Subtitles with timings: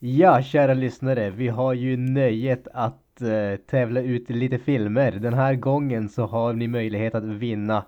[0.00, 5.12] Ja, kära lyssnare, vi har ju nöjet att eh, tävla ut lite filmer.
[5.12, 7.84] Den här gången så har ni möjlighet att vinna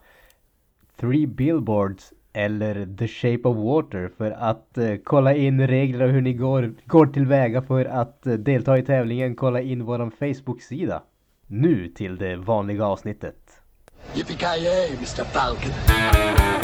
[0.96, 6.20] Three Billboards eller The Shape of Water för att eh, kolla in regler och hur
[6.20, 9.36] ni går, går tillväga för att eh, delta i tävlingen.
[9.36, 11.02] Kolla in våran Facebook-sida.
[11.46, 13.62] Nu till det vanliga avsnittet.
[14.14, 15.24] Yippee-ki-yay, Mr.
[15.24, 16.59] Falcon.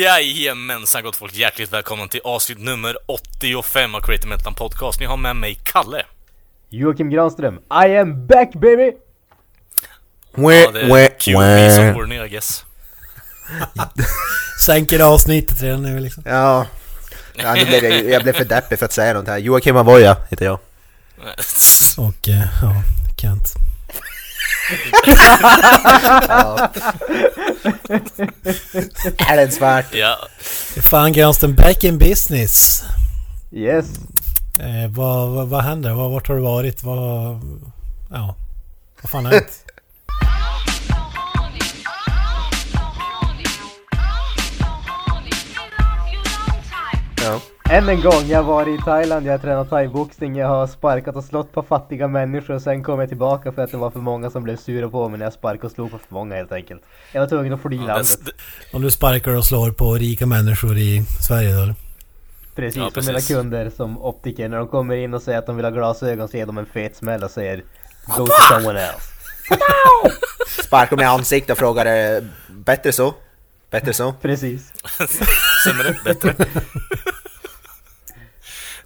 [0.00, 5.00] Jajamensan gott folk, hjärtligt välkomna till avsnitt nummer 85 av Creative Metal Podcast.
[5.00, 6.02] Ni har med mig Kalle.
[6.68, 8.92] Joakim Granström, I am back baby!
[10.34, 12.64] Ja, det är QB som I guess.
[14.60, 16.22] Sänker avsnittet redan nu liksom.
[16.26, 16.66] Ja.
[17.34, 19.38] ja nu blev jag, jag blev för deppig för att säga något här.
[19.38, 20.58] Joakim Avoya heter jag.
[21.98, 22.82] Och eh, ja,
[23.16, 23.69] Kent.
[26.28, 26.70] Ja.
[29.28, 29.94] är det svårt?
[29.94, 30.16] Ja,
[30.82, 32.84] Fan Granström, back in business.
[33.52, 33.86] Yes!
[34.58, 35.94] Eh, vad, vad, vad händer?
[35.94, 36.82] Vad, vart har du varit?
[36.82, 37.40] Vad...
[38.10, 38.36] Ja.
[39.02, 39.46] Vad fan har hänt?
[47.22, 47.40] Ja.
[47.70, 51.24] Än en gång, jag varit i Thailand, jag har tränat thaiboxning, jag har sparkat och
[51.24, 54.30] slått på fattiga människor och sen kom jag tillbaka för att det var för många
[54.30, 56.82] som blev sura på mig när jag sparkade och slog på för många helt enkelt.
[57.12, 58.18] Jag var tvungen att fly ja landet.
[58.24, 58.32] det,
[58.76, 61.74] Om du sparkar och slår på rika människor i Sverige då?
[62.56, 63.36] Precis, Ja, och mina precis.
[63.36, 66.36] kunder som optiker, när de kommer in och säger att de vill ha glasögon så
[66.36, 67.62] ger de en fet smäll och säger
[68.16, 69.00] Go to someone else.
[70.64, 73.14] Sparkar mig i ansiktet och frågar eh, bättre så?
[73.70, 74.12] Bättre så?
[74.22, 74.72] Precis.
[75.64, 76.34] sämre, bättre.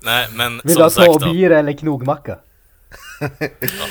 [0.05, 1.55] Nej, men Vill du ha som sagt då.
[1.55, 2.39] eller knogmacka?
[3.21, 3.29] Ja,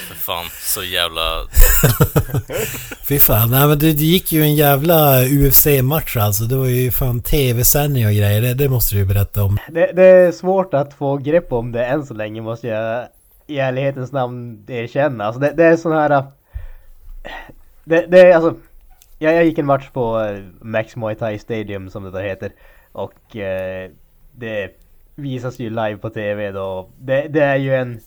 [0.07, 0.46] för fan.
[0.51, 1.22] Så jävla...
[3.07, 6.44] Fy fan, nej men det, det gick ju en jävla UFC-match alltså.
[6.44, 8.41] Det var ju fan tv-sändning och grejer.
[8.41, 9.57] Det, det måste du ju berätta om.
[9.69, 13.07] Det, det är svårt att få grepp om det än så länge måste jag
[13.47, 15.25] i ärlighetens namn erkänna.
[15.25, 16.09] Alltså det, det är sån här...
[16.12, 16.23] äh,
[17.85, 18.56] Det, det är alltså...
[19.19, 22.52] Jag, jag gick en match på äh, Max Muay Thai Stadium som det där heter.
[22.91, 23.90] Och eh,
[24.31, 24.69] det
[25.16, 26.90] visas ju live på TV då.
[27.00, 28.00] Det, det är ju en...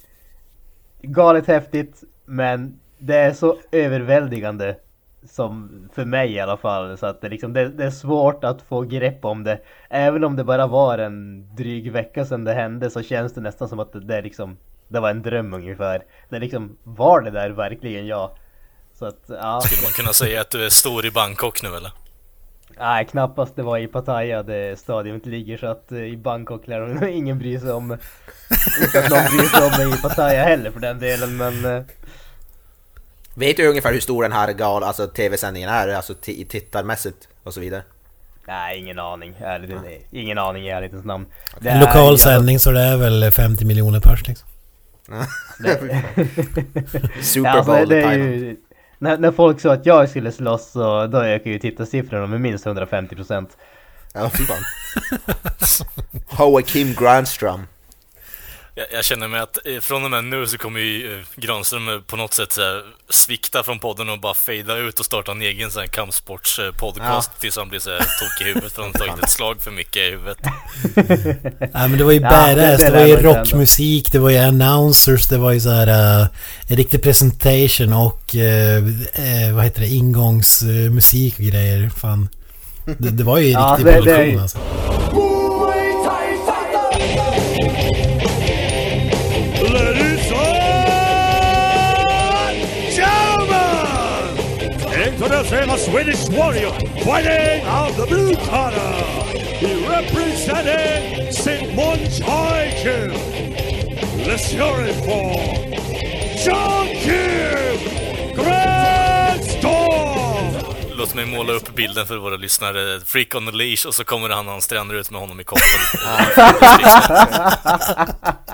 [1.03, 4.77] Galet häftigt men det är så överväldigande
[5.25, 8.63] som för mig i alla fall så att det, liksom, det, det är svårt att
[8.63, 9.61] få grepp om det.
[9.91, 13.69] Även om det bara var en dryg vecka sedan det hände så känns det nästan
[13.69, 14.57] som att det, det liksom
[14.89, 16.05] det var en dröm ungefär.
[16.29, 18.31] Det liksom var det där verkligen jag.
[18.99, 22.06] Så att ja, Skulle man kunna säga att du är stor i Bangkok nu eller?
[22.79, 26.81] Nej knappast det var i Pattaya det stadion ligger så att eh, i Bangkok lär
[26.81, 27.93] nog ingen bry sig om.
[28.83, 31.83] Inte att någon bryr sig om mig i Pattaya heller för den delen men eh,
[33.35, 35.89] Vet du ungefär hur stor den här gal, alltså tv-sändningen är?
[35.89, 37.83] Alltså ti- tittarmässigt och så vidare?
[38.49, 39.35] Nej, ingen aning.
[39.41, 39.71] Ärligt,
[40.11, 41.27] ingen aning i ärlighetens namn.
[41.61, 44.49] Det En är- lokal jag- sändning så det är väl 50 miljoner pers liksom.
[47.23, 48.31] Super Ja, alltså, Bowl det är Thailand.
[48.35, 48.57] ju,
[48.99, 52.67] när, när folk sa att jag skulle slåss så då ökade ju tittarsiffrorna med minst
[52.67, 53.47] 150%.
[54.15, 54.63] Ja, fy fan.
[56.39, 57.61] Joakim Granström.
[58.79, 61.89] Jag, jag känner mig att eh, från och med nu så kommer ju eh, Granström
[61.89, 65.33] eh, på något sätt så här, svikta från podden och bara fejda ut och starta
[65.33, 68.91] en egen sån här kampsportspodcast tills han blir så här tokig i huvudet för han
[68.95, 70.39] har tagit ett slag för mycket i huvudet.
[71.75, 74.31] Nej men det var ju Ja, badass, det- det, det var ju rockmusik, det var
[74.31, 76.27] ju announcers, det var ju så här uh,
[76.69, 78.83] en riktig presentation och eh,
[79.55, 81.91] vad heter det, ingångsmusik och grejer.
[81.97, 82.29] Fan.
[82.99, 84.59] Det, det var ju en Ja, riktig det- det är produktion alltså.
[95.53, 96.73] A Swedish warrior
[97.05, 98.93] fighting out the blue corner.
[99.61, 101.73] He represented St.
[101.73, 103.13] Munchaikin.
[104.27, 105.37] Let's hear it for
[106.45, 107.79] John Kim
[108.35, 109.67] Grandstorm.
[110.97, 113.01] Låt mig måla upp bilden för våra lyssnare.
[113.01, 115.45] Freak on the leash och så kommer han och han stränder ut med honom i
[115.45, 115.65] koppel.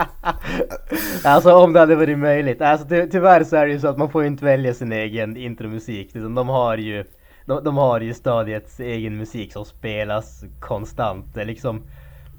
[1.24, 2.62] Alltså om det hade varit möjligt.
[2.62, 4.92] Alltså ty tyvärr så är det ju så att man får ju inte välja sin
[4.92, 6.14] egen intromusik.
[6.14, 7.04] Liksom, de har ju
[7.46, 11.34] de, de har ju stadiets egen musik som spelas konstant.
[11.34, 11.82] Det är liksom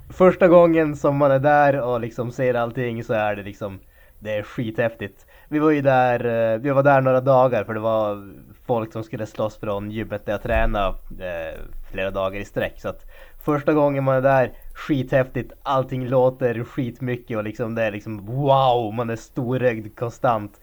[0.09, 3.79] första gången som man är där och liksom ser allting så är det liksom
[4.19, 5.25] det är skithäftigt.
[5.47, 8.33] Vi var ju där, eh, vi var där några dagar för det var
[8.65, 11.59] folk som skulle slåss från gymmet där jag tränade eh,
[11.91, 12.81] flera dagar i sträck.
[12.81, 13.05] Så att
[13.43, 18.93] första gången man är där, skithäftigt, allting låter skitmycket och liksom det är liksom wow,
[18.93, 20.59] man är storögd konstant.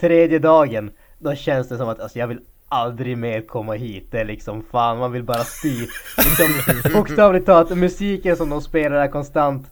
[0.00, 4.06] Tredje dagen, då känns det som att alltså, jag vill aldrig mer komma hit.
[4.10, 5.86] Det är liksom fan, man vill bara spy.
[6.16, 9.66] Liksom, bokstavligt talat, musiken som de spelar är konstant.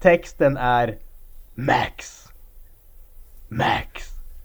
[0.00, 0.98] Texten är
[1.54, 2.28] Max.
[3.48, 4.02] Max.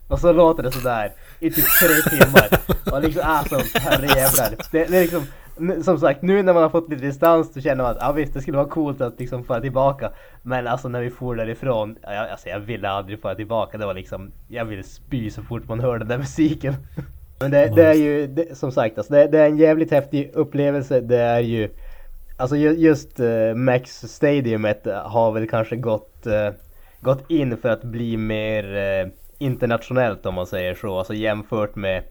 [0.07, 2.49] Och så låter det sådär i typ tre timmar.
[2.91, 4.55] Och liksom alltså herrejävlar.
[4.71, 5.25] Det, det är liksom
[5.83, 8.33] som sagt nu när man har fått lite distans så känner man att ja visst
[8.33, 10.11] det skulle vara coolt att liksom fara tillbaka.
[10.41, 13.77] Men alltså när vi for därifrån, ja, alltså jag ville aldrig fara tillbaka.
[13.77, 16.73] Det var liksom, jag ville spy så fort man hör den där musiken.
[17.39, 20.31] Men det, det är ju det, som sagt alltså det, det är en jävligt häftig
[20.33, 20.99] upplevelse.
[21.01, 21.69] Det är ju
[22.37, 26.49] Alltså ju- just uh, Max Stadiumet har väl kanske gått, eh,
[26.99, 30.97] gått in för att bli mer eh, internationellt om man säger så.
[30.97, 32.03] Alltså jämfört med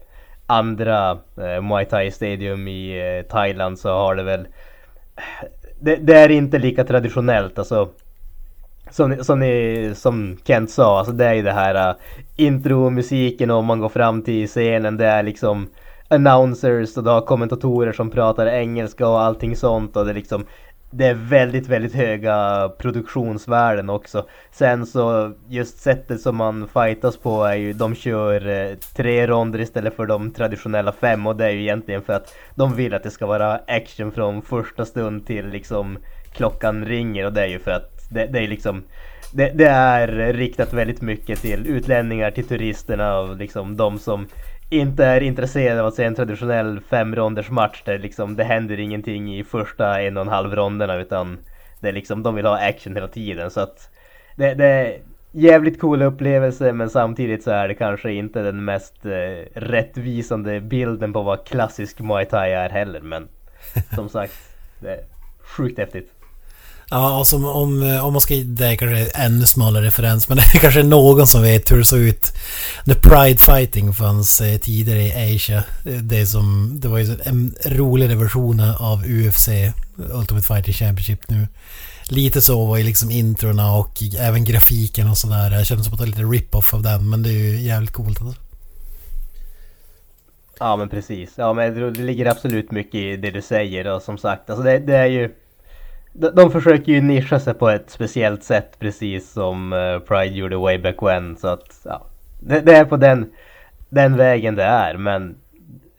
[0.51, 4.47] andra eh, Muay Thai Stadium i eh, Thailand så har det väl
[5.79, 7.89] det, det är inte lika traditionellt alltså
[8.91, 11.95] som, som, ni, som Kent sa, alltså det är ju det här uh,
[12.35, 15.67] intromusiken och man går fram till scenen, det är liksom
[16.07, 20.45] announcers och du har kommentatorer som pratar engelska och allting sånt och det är liksom
[20.91, 24.25] det är väldigt, väldigt höga produktionsvärden också.
[24.51, 29.59] Sen så just sättet som man fightas på är ju, de kör eh, tre ronder
[29.59, 33.03] istället för de traditionella fem och det är ju egentligen för att de vill att
[33.03, 35.97] det ska vara action från första stund till liksom
[36.33, 38.83] klockan ringer och det är ju för att det, det är liksom
[39.33, 44.27] det, det är riktat väldigt mycket till utlänningar, till turisterna och liksom de som
[44.71, 49.35] inte är intresserade av att se en traditionell femronders match där liksom det händer ingenting
[49.39, 51.37] i första en och en halv ronderna utan
[51.79, 53.89] det är liksom de vill ha action hela tiden så att
[54.35, 54.99] det, det är
[55.31, 61.13] jävligt cool upplevelse men samtidigt så är det kanske inte den mest eh, rättvisande bilden
[61.13, 63.27] på vad klassisk Muay Thai är heller men
[63.95, 64.33] som sagt
[64.79, 64.99] det är
[65.41, 66.20] sjukt häftigt.
[66.93, 68.35] Ja, och som om, eh, om man ska...
[68.45, 71.77] Det är kanske en ännu smalare referens, men det är kanske någon som vet hur
[71.77, 72.33] det såg ut
[72.85, 75.63] när Pride Fighting fanns eh, tidigare i Asia.
[75.85, 79.47] Eh, det, som, det var ju en roligare version av UFC,
[79.95, 81.47] Ultimate Fighting Championship nu.
[82.09, 85.51] Lite så var ju liksom introna och även grafiken och sådär.
[85.51, 87.91] Jag kände som att det var lite rip-off av den, men det är ju jävligt
[87.91, 88.41] coolt alltså.
[90.59, 91.33] Ja men precis.
[91.35, 94.63] Ja men det det ligger absolut mycket i det du säger och som sagt alltså
[94.63, 95.29] det, det är ju
[96.13, 100.57] de, de försöker ju nischa sig på ett speciellt sätt precis som eh, Pride gjorde
[100.57, 102.05] way back when så att ja,
[102.39, 103.29] det, det är på den,
[103.89, 105.35] den vägen det är men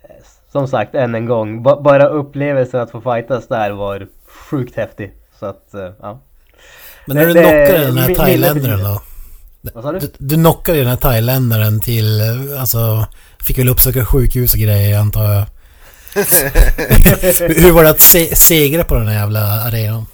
[0.02, 0.08] eh,
[0.52, 4.06] som sagt än en gång ba, bara upplevelsen att få fightas där var
[4.50, 6.20] sjukt häftig så att eh, ja.
[7.06, 9.00] Men när du det- knockade den här thailändaren då?
[9.74, 9.98] Vad sa du?
[9.98, 12.20] Du, du knockade den här thailändaren till,
[12.60, 13.06] alltså,
[13.44, 15.44] fick väl uppsöka sjukhus och grejer antar jag.
[16.14, 20.06] Hur var det att se, segra på den här jävla arenan?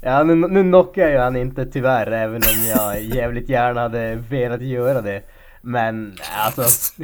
[0.00, 4.14] Ja nu, nu knockar jag ju han inte tyvärr även om jag jävligt gärna hade
[4.14, 5.22] velat göra det.
[5.60, 6.62] Men alltså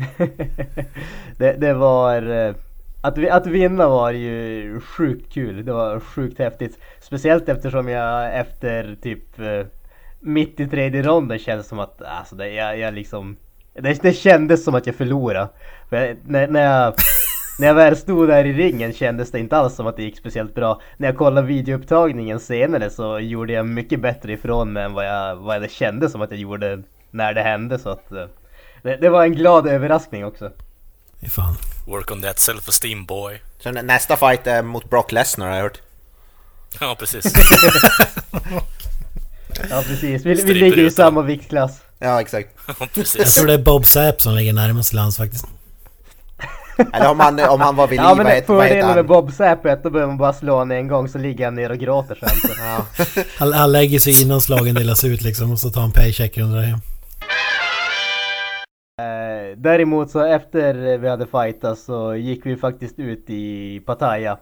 [1.39, 2.55] det, det var eh,
[3.01, 5.65] att, att vinna var ju sjukt kul.
[5.65, 6.79] Det var sjukt häftigt.
[7.01, 9.67] Speciellt eftersom jag efter typ eh,
[10.21, 13.37] mitt i tredje ronden kändes som att alltså det, jag, jag liksom
[13.75, 15.49] det, det kändes som att jag förlorade.
[15.89, 16.95] För jag, när, när jag
[17.59, 20.19] när jag väl stod där i ringen kändes det inte alls som att det gick
[20.19, 20.81] speciellt bra.
[20.97, 25.37] När jag kollade videoupptagningen senare så gjorde jag mycket bättre ifrån mig än vad jag,
[25.37, 27.79] vad det kändes som att jag gjorde när det hände.
[27.79, 28.25] Så att, eh,
[28.83, 30.51] det, det var en glad överraskning också.
[31.31, 31.55] Fan.
[31.87, 33.41] Work on that self-esteem boy.
[33.59, 35.81] Så nä- nästa fight är mot Brock Lesnar har jag hört.
[36.81, 37.33] Ja, precis.
[39.71, 41.81] Ja precis, vi, vi ligger i samma viktklass.
[41.99, 42.49] Ja, exakt.
[42.69, 43.35] Ja, Jag precis.
[43.35, 45.45] tror det är Bob Sapp som ligger närmast lands faktiskt.
[46.93, 48.87] Eller om han, om han var vid liv, Ja men vad heter, vad heter fördelen
[48.87, 49.07] med han?
[49.07, 51.79] Bob Sapp då behöver man bara slå honom en gång så ligger han ner och
[51.79, 52.29] gråter sen.
[52.29, 52.49] Så.
[52.65, 52.87] Ja.
[53.39, 56.51] Han, han lägger sig innan slagen delas ut liksom och så tar han paychecken och
[56.51, 56.79] drar hem.
[59.01, 64.39] Eh, däremot så efter vi hade fightat så gick vi faktiskt ut i Pattaya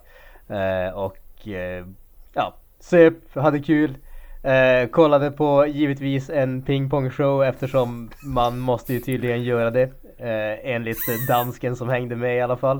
[0.48, 1.86] eh, och eh,
[2.34, 3.96] ja, söp, hade kul.
[4.42, 9.90] Eh, kollade på givetvis en pingpongshow eftersom man måste ju tydligen göra det.
[10.18, 12.76] Eh, enligt dansken som hängde med i alla fall.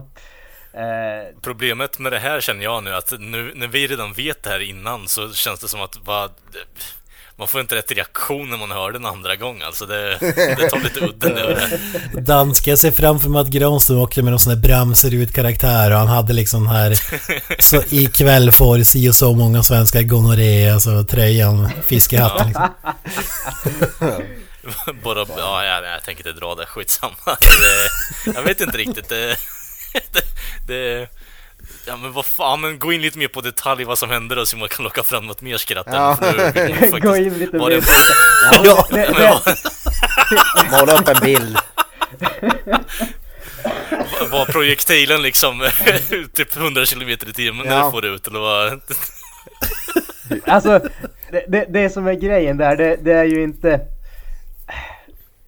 [0.75, 4.51] Eh, Problemet med det här känner jag nu att nu när vi redan vet det
[4.51, 6.31] här innan så känns det som att vad...
[7.37, 9.62] man får inte rätt reaktion när man hör den andra gången.
[9.62, 11.79] Alltså det, det tar lite udden över
[12.15, 12.21] det.
[12.21, 16.09] Danska, jag ser framför mig att Granström åkte med någon sån där Bramserud-karaktär och han
[16.09, 16.95] hade liksom här
[17.62, 22.69] Så ikväll får si och så många svenskar gonorré, alltså tröjan, fiskehatten liksom.
[25.02, 27.14] Bara, ja, jag, jag tänker inte dra det, skitsamma.
[27.26, 29.09] Det, jag vet inte riktigt.
[29.09, 29.37] Det,
[30.12, 30.23] det,
[30.66, 31.09] det,
[31.87, 34.47] ja men vad fan, men gå in lite mer på detalj vad som hände då
[34.47, 35.87] så man kan locka fram något mer skratt.
[35.90, 36.19] Ja.
[37.00, 38.64] Gå in lite mer det- på...
[38.64, 39.28] Ja, Det, men det,
[40.71, 41.59] var, Måla upp en bild.
[44.31, 45.69] var projektilen liksom
[46.35, 47.85] typ 100 km i timmen när Ja.
[47.85, 48.81] du får ut eller vad?
[50.47, 50.78] Alltså,
[51.33, 53.81] det, det, det som är grejen där, det, det är ju inte...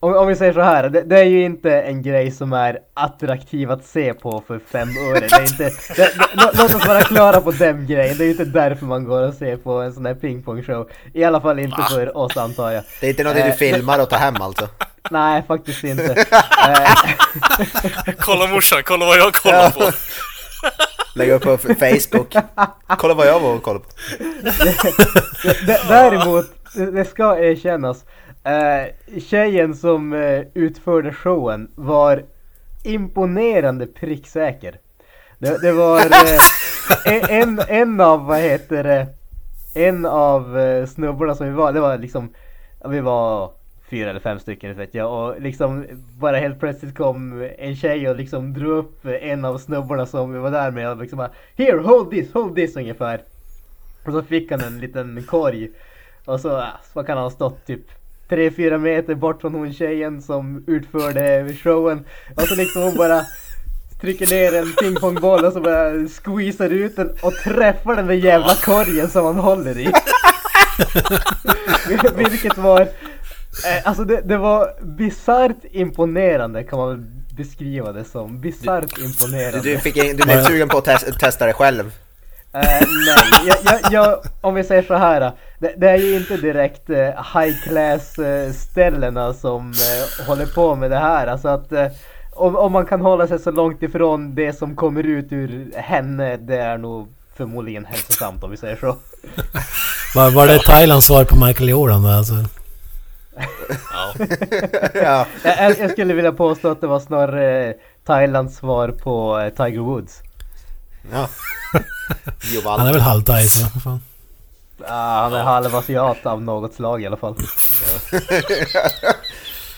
[0.04, 2.78] Om, om vi säger så här, det, det är ju inte en grej som är
[2.94, 5.20] attraktiv att se på för fem öre.
[5.20, 8.16] Det är inte, det, det, lå- låt oss vara klara på den grejen.
[8.18, 10.88] Det är ju inte därför man går och ser på en sån här pingpongshow.
[11.14, 12.84] I alla fall inte för oss antar jag.
[13.00, 14.68] Det är inte något du Eh, filmar och tar hem alltså?
[15.10, 16.24] Nej, faktiskt inte.
[18.18, 19.90] Kolla morsan, kolla vad jag kollar på!
[21.14, 22.34] Lägga upp på Facebook.
[22.98, 23.90] Kolla vad jag var och kollade på.
[25.88, 28.04] Däremot, det det ska erkännas.
[28.44, 32.24] Eh, tjejen som eh, utförde showen var
[32.82, 34.78] imponerande pricksäker.
[35.38, 36.00] Det, det var
[37.06, 39.06] eh, en, en av, vad heter det,
[39.74, 42.30] en av eh, snubbarna som vi var, det var liksom,
[42.88, 43.52] vi var
[43.90, 45.86] fyra eller fem stycken vet jag och liksom
[46.20, 50.38] bara helt plötsligt kom en tjej och liksom drog upp en av snubbarna som vi
[50.38, 53.22] var där med och liksom bara Here, hold this, hold this ungefär.
[54.06, 55.70] Och så fick han en liten korg.
[56.24, 60.22] Och så, ja, så kan han ha stått typ 3-4 meter bort från hon tjejen
[60.22, 62.04] som utförde showen.
[62.36, 63.20] Och så liksom hon bara
[64.00, 68.54] trycker ner en pingpongboll och så bara squeezar ut den och träffar den med jävla
[68.54, 69.92] korgen som han håller i.
[71.88, 72.88] Vil- Vilket var, eh,
[73.84, 78.40] alltså det, det var bisarrt imponerande kan man väl beskriva det som.
[78.40, 79.60] Bisarrt imponerande.
[79.60, 81.92] Du, du, fick, in- du blev sugen på att tes- testa det själv?
[82.54, 82.60] Eh,
[83.06, 85.32] nej, jag, jag, jag, om vi säger så här.
[85.58, 86.96] Det, det är ju inte direkt eh,
[87.34, 91.26] high class eh, ställena som eh, håller på med det här.
[91.26, 91.86] Alltså att eh,
[92.32, 96.36] om, om man kan hålla sig så långt ifrån det som kommer ut ur henne,
[96.36, 98.96] det är nog förmodligen hälsosamt om vi säger så.
[100.14, 102.34] Var, var det Thailands svar på Michael Jordan då, alltså?
[103.92, 104.26] Ja.
[104.94, 105.26] Ja.
[105.44, 107.74] Jag, jag- skulle vilja påstå att det var snarare
[108.06, 110.20] Thailands svar på Tiger Woods.
[111.12, 111.28] ja.
[112.64, 113.66] Han är väl halvthai så.
[114.86, 117.34] Ah, han är halvasiat av något slag i alla fall.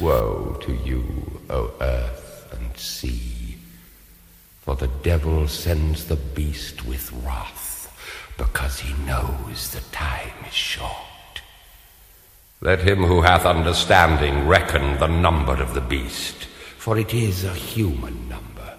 [0.00, 1.02] Woe to you,
[1.49, 3.56] O earth and sea,
[4.64, 7.88] for the devil sends the beast with wrath,
[8.37, 11.42] because he knows the time is short.
[12.61, 16.47] Let him who hath understanding reckon the number of the beast,
[16.78, 18.75] for it is a human number.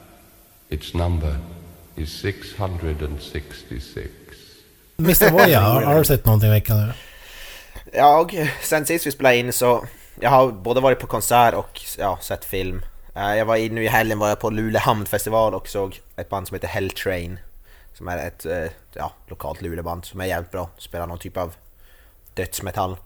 [0.69, 1.39] Its number
[1.97, 4.09] is 666.
[4.99, 5.31] Mr.
[5.31, 6.93] Voya, har, har du sett någonting i veckan nu?
[7.93, 9.85] Jag, sen sist vi spelade in så,
[10.19, 12.85] jag har både varit på konsert och ja, sett film.
[13.15, 16.29] Eh, Jag var in nu i helgen var jag på Luleå hamnfestival och såg ett
[16.29, 17.39] band som heter Hell Train.
[17.93, 20.69] Som är ett eh, ja, lokalt Luleåband som är jävligt bra.
[20.77, 21.53] Spelar någon typ av
[22.33, 22.97] dödsmetall.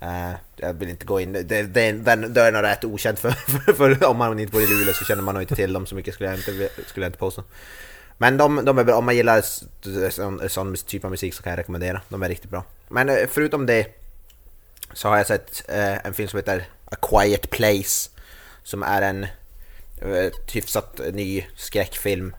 [0.00, 3.30] Eh, jag vill inte gå in, det, det, den dörren är rätt okänd för,
[3.66, 5.86] för, för om man inte bor i Luleå så känner man nog inte till dem
[5.86, 7.42] så mycket skulle jag inte, skulle jag inte påstå.
[8.18, 9.44] Men de, de är bra, om man gillar
[10.10, 12.00] sån, sån typ av musik så kan jag rekommendera.
[12.08, 12.64] De är riktigt bra.
[12.88, 13.86] Men eh, förutom det
[14.92, 18.10] så har jag sett eh, en film som heter A Quiet Place.
[18.62, 19.24] Som är en
[20.02, 22.36] eh, hyfsat ny skräckfilm.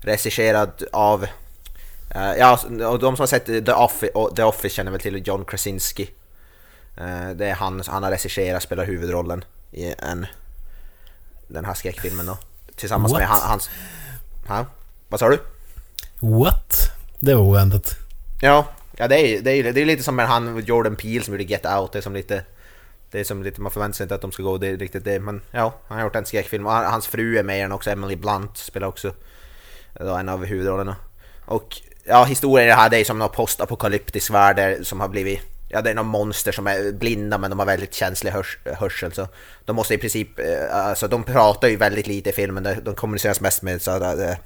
[0.00, 1.26] Regisserad av...
[2.14, 5.44] Eh, ja, och de som har sett The Office, The Office känner väl till John
[5.44, 6.10] Krasinski.
[6.96, 10.26] Eh, det är han, han har regisserat, spelar huvudrollen i en...
[11.48, 12.38] Den här skräckfilmen då.
[12.76, 13.40] Tillsammans med What?
[13.40, 13.70] han, hans...
[14.46, 14.66] Ha?
[15.08, 15.38] Vad sa du?
[16.20, 16.90] What?
[17.20, 17.96] Det var oväntat.
[18.40, 21.34] Ja, ja det är det är, det är lite som med han Jordan Peele som
[21.34, 21.92] gjorde Get Out.
[21.92, 22.44] Det är som lite...
[23.10, 25.04] Det är som lite, man förväntar sig inte att de ska gå det är riktigt
[25.04, 25.20] det.
[25.20, 26.66] Men ja, han har gjort en skräckfilm.
[26.66, 29.12] Och han- hans fru är med i den också, Emily Blunt spelar också
[30.00, 30.96] en av huvudrollerna.
[31.44, 35.40] Och ja, historien i det här det är som någon postapokalyptisk värld som har blivit...
[35.68, 39.12] Ja, det är någon monster som är blinda men de har väldigt känslig hörs, hörsel
[39.12, 39.28] så
[39.64, 40.38] de måste i princip...
[40.38, 44.30] eh, Alltså de pratar ju väldigt lite i filmen, de, kommuniceras mest med så här,
[44.30, 44.36] eh,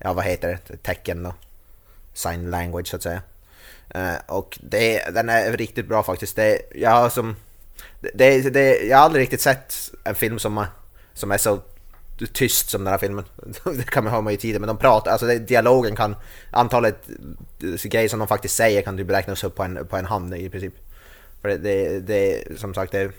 [0.00, 0.76] Ja, vad heter det?
[0.76, 1.34] Tecken då
[2.14, 3.22] sign language så att säga.
[3.90, 6.36] Eh, och det, den är riktigt bra faktiskt.
[6.36, 7.36] Det, jag, som,
[8.00, 10.66] det, det, jag har aldrig riktigt sett en film som,
[11.12, 11.60] som är så
[12.32, 13.24] tyst som den här filmen.
[13.64, 16.16] Det kan man ha med i tiden, men de pratar, alltså det, dialogen kan,
[16.50, 17.08] antalet
[17.62, 20.06] eh, grejer som de faktiskt säger kan typ du beräknas upp på en, på en
[20.06, 20.74] hand i princip.
[21.42, 23.12] För det, det, det som sagt, det,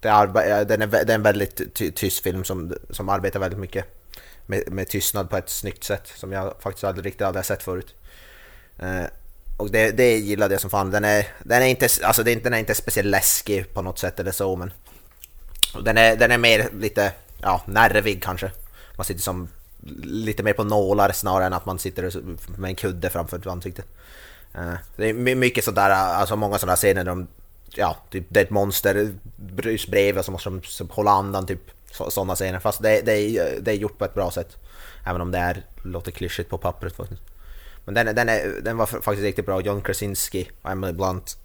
[0.00, 3.84] det arbe- den är, det är en väldigt tyst film som, som arbetar väldigt mycket
[4.46, 7.94] med, med tystnad på ett snyggt sätt som jag faktiskt aldrig riktigt hade sett förut.
[8.78, 9.04] Eh,
[9.56, 10.90] och det, det gillade jag som fan.
[10.90, 13.82] Den är, den är inte, alltså den är inte, den är inte speciellt läskig på
[13.82, 14.72] något sätt eller så men
[15.84, 18.50] den är, den är mer lite, ja, nervig kanske.
[18.96, 19.48] Man sitter som
[20.02, 22.10] lite mer på nålar snarare än att man sitter
[22.60, 23.86] med en kudde framför ansiktet.
[24.54, 27.26] Eh, Det är mycket sådär, alltså många sådana scener där de,
[27.74, 29.14] ja, typ det är ett monster
[29.88, 32.58] bredvid och så måste de hålla andan, typ sådana scener.
[32.58, 34.56] Fast det, det, är, det är gjort på ett bra sätt.
[35.06, 37.22] Även om det är, låter klyschigt på pappret faktiskt.
[37.84, 39.60] Men den, den, är, den var faktiskt riktigt bra.
[39.60, 41.36] John Krasinski och Emily Blunt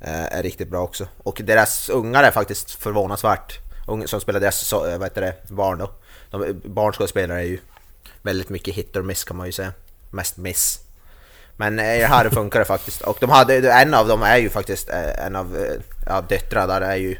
[0.00, 1.08] eh, är riktigt bra också.
[1.18, 5.34] Och deras ungar är faktiskt förvånansvärt, ung, som spelar deras så, eh, vad heter det,
[5.48, 5.90] barn då.
[6.30, 7.58] De, eh, barnskådespelare är ju
[8.22, 9.72] väldigt mycket hit och miss kan man ju säga.
[10.10, 10.80] Mest miss.
[11.56, 13.00] Men eh, här funkar det faktiskt.
[13.00, 15.76] Och de hade, en av dem är ju faktiskt, en av
[16.06, 17.16] ja, döttrarna där är ju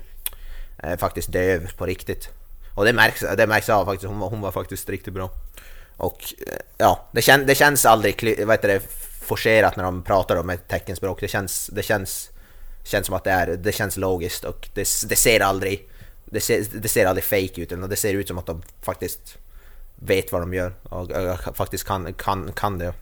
[0.79, 2.29] är faktiskt döv på riktigt.
[2.79, 5.31] Och det märks, det märks av faktiskt, hon var, hon var faktiskt riktigt bra.
[5.97, 8.83] Och eh, ja, det, kän, det känns aldrig vad heter det,
[9.23, 11.21] forcerat när de pratar om ett teckenspråk.
[11.21, 12.31] Det känns, det känns,
[12.85, 15.89] känns som att det är, det känns logiskt och det, det ser aldrig,
[16.25, 17.73] det ser, det ser aldrig fake ut.
[17.73, 19.39] utan Det ser ut som att de faktiskt
[19.97, 22.93] vet vad de gör och, och faktiskt kan, kan, kan det.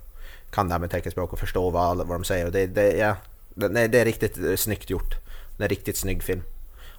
[0.50, 2.50] Kan det här med teckenspråk och förstå vad, vad de säger.
[2.50, 3.16] Det, det, ja,
[3.54, 5.14] det, det är riktigt eh, snyggt gjort.
[5.56, 6.42] Det är en riktigt snygg film.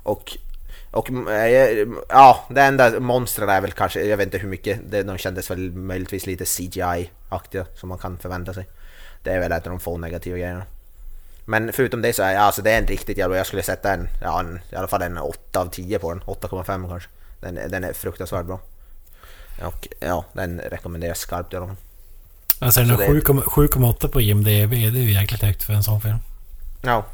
[0.03, 0.37] Och,
[0.91, 5.03] och eh, ja, det enda monstren är väl kanske, jag vet inte hur mycket, det,
[5.03, 8.67] de kändes väl möjligtvis lite CGI-aktiga som man kan förvänta sig.
[9.23, 10.63] Det är väl ett av de få negativa grejerna.
[11.45, 14.07] Men förutom det så är alltså det är en riktigt jävla, jag skulle sätta en,
[14.21, 17.09] ja, en, i alla fall en 8 av 10 på den, 8,5 kanske.
[17.39, 18.59] Den, den är fruktansvärt bra.
[19.63, 21.75] Och ja, den rekommenderas skarpt i alla fall.
[22.59, 24.47] Alltså den Så har det- 7,- 7,8 på IMDB.
[24.69, 26.17] Det är ju jäkligt högt för en sån film.
[26.81, 27.05] Ja.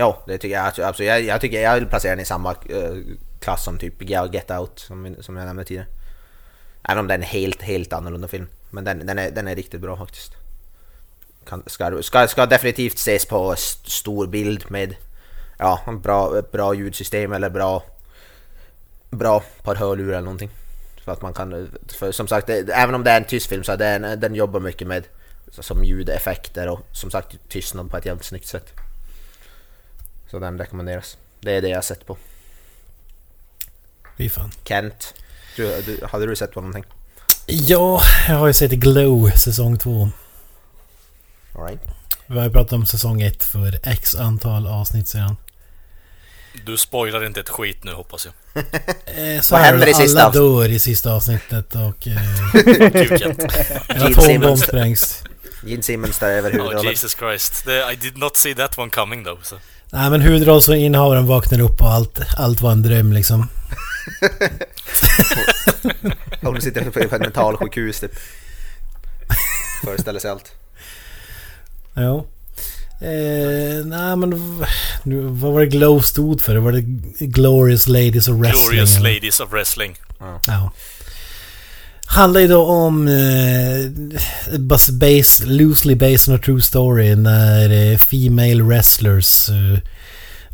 [0.00, 0.66] Ja, det tycker jag.
[0.66, 0.86] Absolut.
[0.86, 2.94] Alltså, jag, jag tycker jag vill placera den i samma eh,
[3.40, 5.86] klass som typ Get Out som, som jag nämnde tidigare.
[6.88, 8.46] Även om den är helt, helt annorlunda film.
[8.70, 10.32] Men den, den, är, den är riktigt bra faktiskt.
[11.48, 14.96] Kan, ska, ska, ska definitivt ses på st- stor bild med
[15.58, 17.82] ja, bra, bra ljudsystem eller bra,
[19.10, 20.50] bra par hörlurar eller någonting.
[21.04, 23.64] För att man kan, för som sagt, det, även om det är en tyst film
[23.64, 25.04] så den, den jobbar mycket med
[25.50, 28.72] som ljudeffekter och som sagt tystnad på ett jävligt snyggt sätt.
[30.30, 31.16] Så den rekommenderas.
[31.40, 32.16] Det är det jag har sett på.
[34.18, 34.50] Fy fan.
[34.64, 35.14] Kent,
[35.56, 36.84] du, du, hade du sett på någonting?
[37.46, 40.10] Ja, jag har ju sett Glow säsong 2.
[41.54, 41.80] All right.
[42.26, 45.36] Vi har ju pratat om säsong 1 för x antal avsnitt sedan.
[46.66, 48.34] Du spoilar inte ett skit nu hoppas jag.
[49.06, 50.42] Eh, så Vad händer i alla sista avsnitt?
[50.42, 52.16] dör i sista avsnittet och eh,
[54.06, 55.22] atombomb sprängs.
[55.64, 56.90] Gene Simmons där över Oh huvudrollen.
[56.90, 57.64] Jesus Christ.
[57.64, 59.42] The, I did not see that one coming though.
[59.42, 59.56] So.
[59.92, 63.48] Nej men huvudrollsinnehavaren vaknar upp och allt, allt var en dröm liksom.
[66.42, 68.12] Hon sitter på ett mentalsjukhus typ.
[69.84, 70.52] Föreställer sig allt.
[71.94, 72.24] Ja.
[73.00, 74.30] Eh, nej men
[75.02, 76.56] nu, vad var det Glow stod för?
[76.56, 76.80] Var det
[77.26, 78.70] Glorious Ladies of Wrestling?
[78.70, 79.14] Glorious eller?
[79.14, 79.96] Ladies of Wrestling.
[80.46, 80.72] Ja.
[82.12, 83.90] Handlar ju då om eh,
[84.58, 89.78] bas- based, loosely based on a true story när eh, Female Wrestlers eh,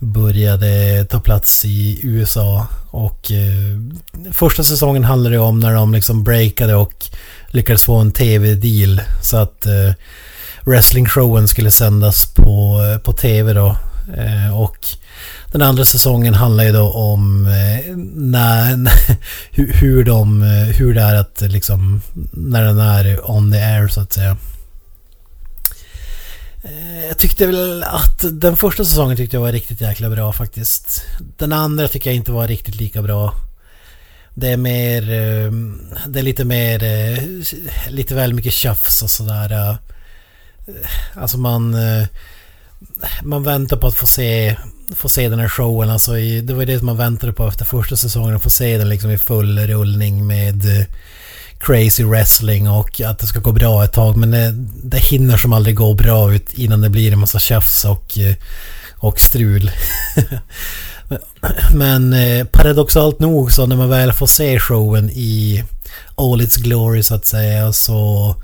[0.01, 2.67] började ta plats i USA.
[2.91, 3.81] Och eh,
[4.33, 7.07] första säsongen handlade det om när de liksom breakade och
[7.49, 9.01] lyckades få en tv-deal.
[9.23, 9.93] Så att eh,
[10.65, 13.77] wrestlingshowen skulle sändas på, eh, på tv då.
[14.17, 14.77] Eh, och
[15.59, 18.91] den andra säsongen handlar ju då om eh, när,
[19.51, 23.89] hur, de, eh, hur det är att eh, liksom när den är on the air
[23.89, 24.37] så att säga.
[26.65, 31.03] Eh, jag tyckte väl att den första säsongen tyckte jag var riktigt jäkla bra faktiskt.
[31.39, 33.35] Den andra tycker jag inte var riktigt lika bra.
[34.35, 35.03] Det är mer,
[36.07, 36.81] det är lite mer,
[37.91, 39.79] lite väl mycket tjafs och sådär.
[41.15, 41.77] Alltså man,
[43.23, 44.57] man väntar på att få se,
[44.95, 45.91] få se den här showen.
[45.91, 48.37] Alltså i, det var ju det som man väntade på efter första säsongen.
[48.37, 50.87] Att få se den liksom i full rullning med eh,
[51.59, 54.17] crazy wrestling och att det ska gå bra ett tag.
[54.17, 57.85] Men det, det hinner som aldrig gå bra ut innan det blir en massa tjafs
[57.85, 58.35] och, eh,
[58.99, 59.71] och strul.
[61.75, 62.15] Men
[62.53, 65.65] paradoxalt nog så när man väl får se showen i
[66.15, 68.35] all its glory så att säga så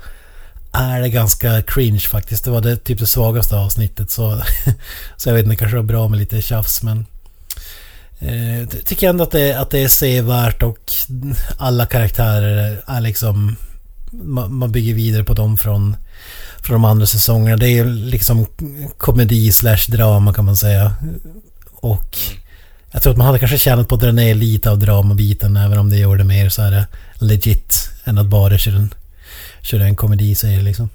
[0.73, 2.45] är det ganska cringe faktiskt.
[2.45, 4.41] Det var det typ det svagaste avsnittet så,
[5.17, 7.05] så jag vet inte, kanske var bra med lite tjafs men
[8.19, 10.91] eh, tycker ändå att det, att det är sevärt och
[11.57, 13.55] alla karaktärer är liksom
[14.11, 15.95] man, man bygger vidare på dem från,
[16.61, 17.57] från de andra säsongerna.
[17.57, 18.45] Det är liksom
[18.97, 20.95] komedi slash drama kan man säga.
[21.75, 22.17] Och
[22.91, 25.77] jag tror att man hade kanske tjänat på att dra ner lite av dramabiten även
[25.77, 26.83] om det gjorde mer så här eh,
[27.15, 28.93] legit än att bara köra den
[29.63, 30.89] köra en komediserie liksom.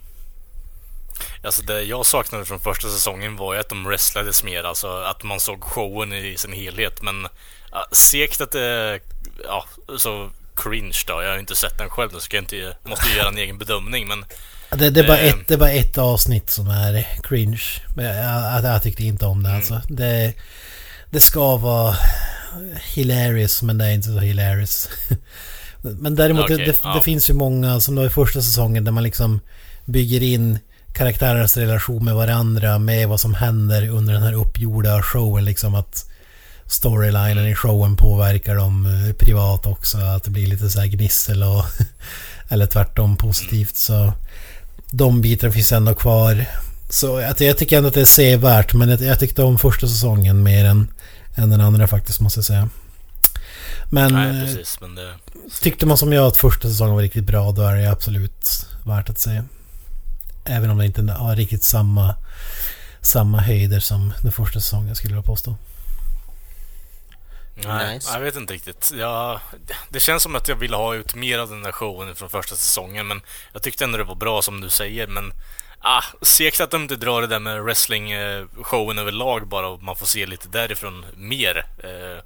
[1.43, 5.23] Alltså det jag saknade från första säsongen var ju att de wrestlades mer, alltså att
[5.23, 7.03] man såg showen i sin helhet.
[7.03, 7.27] Men
[7.73, 9.01] ja, segt att det
[9.45, 9.65] ja,
[9.99, 11.23] så cringe då.
[11.23, 14.09] Jag har inte sett den själv, så jag inte, måste ju göra en egen bedömning.
[14.09, 14.25] Men
[14.71, 15.35] Det, det, är bara Eh.
[15.35, 17.63] ett, det är bara ett avsnitt som är cringe.
[17.97, 19.83] Jag, jag, tyckte inte om det alltså.
[19.89, 20.35] Det,
[21.11, 21.97] det ska vara
[22.95, 24.89] hilarious men det är inte så hilarious.
[25.83, 26.95] Men däremot Okej, det, det, ja.
[26.95, 29.41] det finns ju många som då i första säsongen där man liksom
[29.85, 30.59] bygger in
[30.93, 36.11] karaktärernas relation med varandra med vad som händer under den här uppgjorda showen liksom att
[36.67, 39.99] storylinen i showen påverkar dem eh, privat också.
[39.99, 41.65] Att det blir lite så här gnissel och
[42.49, 44.13] eller tvärtom positivt så
[44.91, 46.45] de bitarna finns ändå kvar.
[46.91, 49.87] Så jag, jag tycker ändå att det är sevärt men jag, jag tyckte om första
[49.87, 50.89] säsongen mer än,
[51.35, 52.69] än den andra faktiskt måste jag säga.
[53.91, 54.79] Men nej, eh, precis.
[54.81, 55.15] Men det,
[55.63, 59.11] tyckte man som jag att första säsongen var riktigt bra då är det absolut värt
[59.11, 59.43] att se.
[60.45, 62.15] Även om det inte har riktigt samma,
[63.01, 65.57] samma höjder som den första säsongen skulle jag påstå.
[67.55, 68.13] nej, Nice.
[68.13, 68.93] jag vet inte riktigt.
[68.99, 69.41] Jag,
[69.89, 72.57] det känns som att jag ville ha ut mer av den där showen från första
[72.57, 73.21] säsongen, men
[73.53, 75.07] jag tyckte ändå det var bra som du säger.
[75.07, 75.33] Men
[75.79, 80.07] ah, segt att de inte drar det där med wrestling-showen överlag bara och man får
[80.07, 81.67] se lite därifrån mer.
[81.85, 82.25] Eh,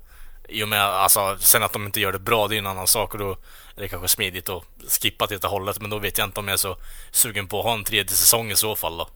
[0.53, 2.87] I och med alltså, sen att de inte gör det bra, det är en annan
[2.87, 3.31] sak och då
[3.77, 4.62] är det kanske smidigt att
[5.03, 5.81] skippa till det hållet.
[5.81, 6.77] Men då vet jag inte om jag är så
[7.11, 9.09] sugen på att ha en tredje säsong i så fall då.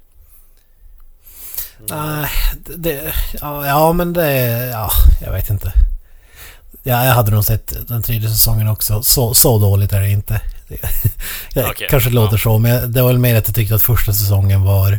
[1.79, 2.31] Nej,
[2.77, 4.31] det, ja, ja men det,
[4.67, 5.73] ja, jag vet inte.
[6.83, 9.03] Ja, jag hade nog sett den tredje säsongen också.
[9.03, 10.41] Så, så dåligt är det inte.
[11.55, 12.43] Det, Okej, kanske låter ja.
[12.43, 14.99] så, men det var väl mer att jag tyckte att första säsongen var,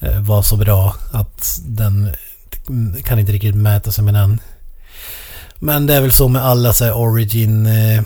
[0.00, 2.12] eh, var så bra att den
[3.04, 4.40] kan inte riktigt mäta sig med den.
[5.58, 8.02] Men det är väl så med alla så här origin eh,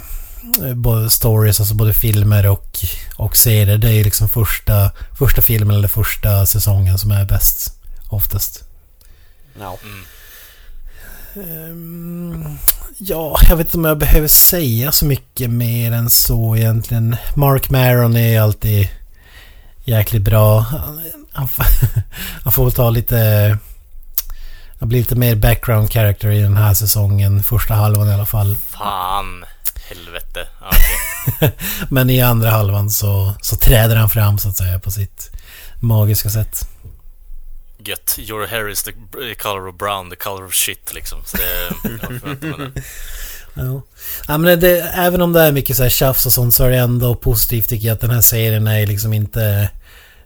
[1.09, 2.79] stories, alltså både filmer och,
[3.17, 3.79] och serier.
[3.79, 7.75] Det är ju liksom första, första filmen eller första säsongen som är bäst.
[8.09, 8.65] Oftast.
[9.61, 9.79] Ja.
[11.35, 12.59] Ehm,
[12.99, 17.17] ja, jag vet inte om jag behöver säga så mycket mer än så egentligen.
[17.35, 18.89] Mark Maron är alltid
[19.85, 20.61] jäkligt bra.
[20.61, 21.01] Han,
[21.33, 21.67] han, får,
[22.45, 23.59] han får väl ta lite...
[24.81, 27.43] Han blir lite mer background character i den här säsongen.
[27.43, 28.57] Första halvan i alla fall.
[28.57, 29.45] Fan,
[29.89, 30.47] helvete.
[30.61, 31.53] Okej.
[31.89, 35.31] Men i andra halvan så, så träder han fram så att säga på sitt
[35.81, 36.69] magiska sätt.
[37.79, 38.17] Gött.
[38.19, 38.93] Your hair is the
[39.35, 41.19] color of brown, the color of shit liksom.
[41.25, 42.83] Så det, jag förväntar mig det.
[43.55, 43.83] Ja.
[44.29, 46.71] ja men det, även om det är mycket så här tjafs och sånt så är
[46.71, 49.71] det ändå positivt tycker jag att den här serien är liksom inte...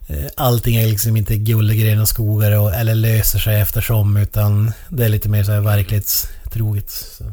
[0.07, 4.73] eh, Allting är liksom inte guld och gröna skogar och, eller löser sig eftersom utan
[4.89, 6.91] det är lite mer så här verklighetstroget.
[6.91, 7.33] Så.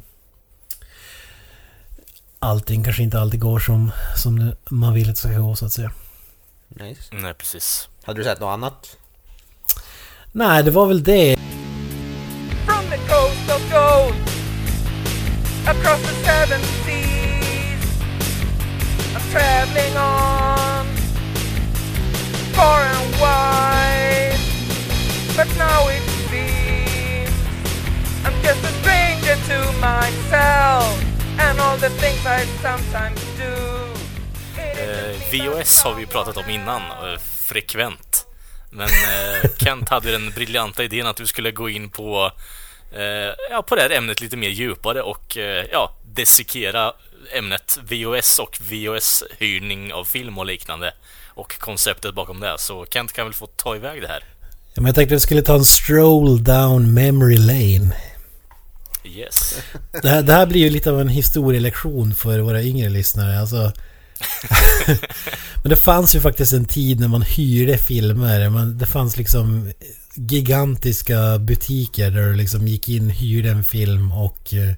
[2.40, 5.74] Allting kanske inte alltid går som, som man vill att det ska gå så att
[5.74, 5.92] säga.
[6.68, 7.02] Nice.
[7.12, 7.90] Nej, precis.
[8.04, 8.98] Hade du sett något annat?
[10.32, 11.38] Nej, det var väl det.
[12.66, 14.14] From the coast of gold,
[15.68, 18.02] across the seven seas,
[19.16, 20.51] I'm traveling on,
[22.62, 24.40] far and wide.
[25.38, 27.36] But now it seems
[28.26, 29.58] I'm just a stranger to
[29.90, 30.94] myself
[31.40, 33.54] and all the things I sometimes do.
[34.58, 38.26] Eh, VOS har vi pratat om innan, eh, frekvent.
[38.72, 42.32] Men eh, Kent hade den briljanta idén att du skulle gå in på,
[42.92, 43.02] eh,
[43.50, 46.94] ja, på det här ämnet lite mer djupare och eh, ja, dissekera
[47.32, 50.94] ämnet VOS och VOS-hyrning av film och liknande
[51.42, 52.56] och konceptet bakom det.
[52.60, 54.24] Så Kent kan väl få ta iväg det här.
[54.74, 57.96] Ja, men jag tänkte att jag skulle ta en stroll down memory lane.
[59.04, 59.56] Yes.
[60.02, 63.40] Det här, det här blir ju lite av en historielektion för våra yngre lyssnare.
[63.40, 63.72] Alltså,
[65.64, 68.50] men det fanns ju faktiskt en tid när man hyrde filmer.
[68.50, 69.72] Man, det fanns liksom
[70.16, 74.74] gigantiska butiker där du liksom gick in, hyrde en film och eh,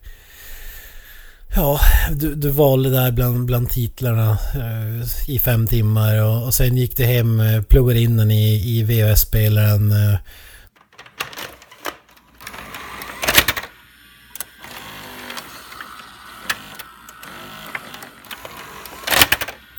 [1.56, 1.80] Ja,
[2.12, 6.98] du, du valde där bland, bland titlarna eh, i fem timmar och, och sen gick
[6.98, 9.92] du hem, eh, pluggade in den i, i VHS-spelaren.
[9.92, 10.20] Eh,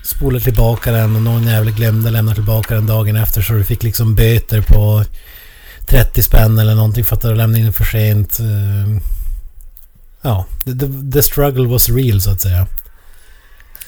[0.02, 3.82] Spolade tillbaka den och någon jävel glömde lämna tillbaka den dagen efter så du fick
[3.82, 5.04] liksom böter på
[5.87, 8.40] 30 spänn eller någonting för att du lämnade in den för sent.
[8.40, 9.13] Eh,
[10.24, 12.66] Ja, the, the, struggle was real så att säga.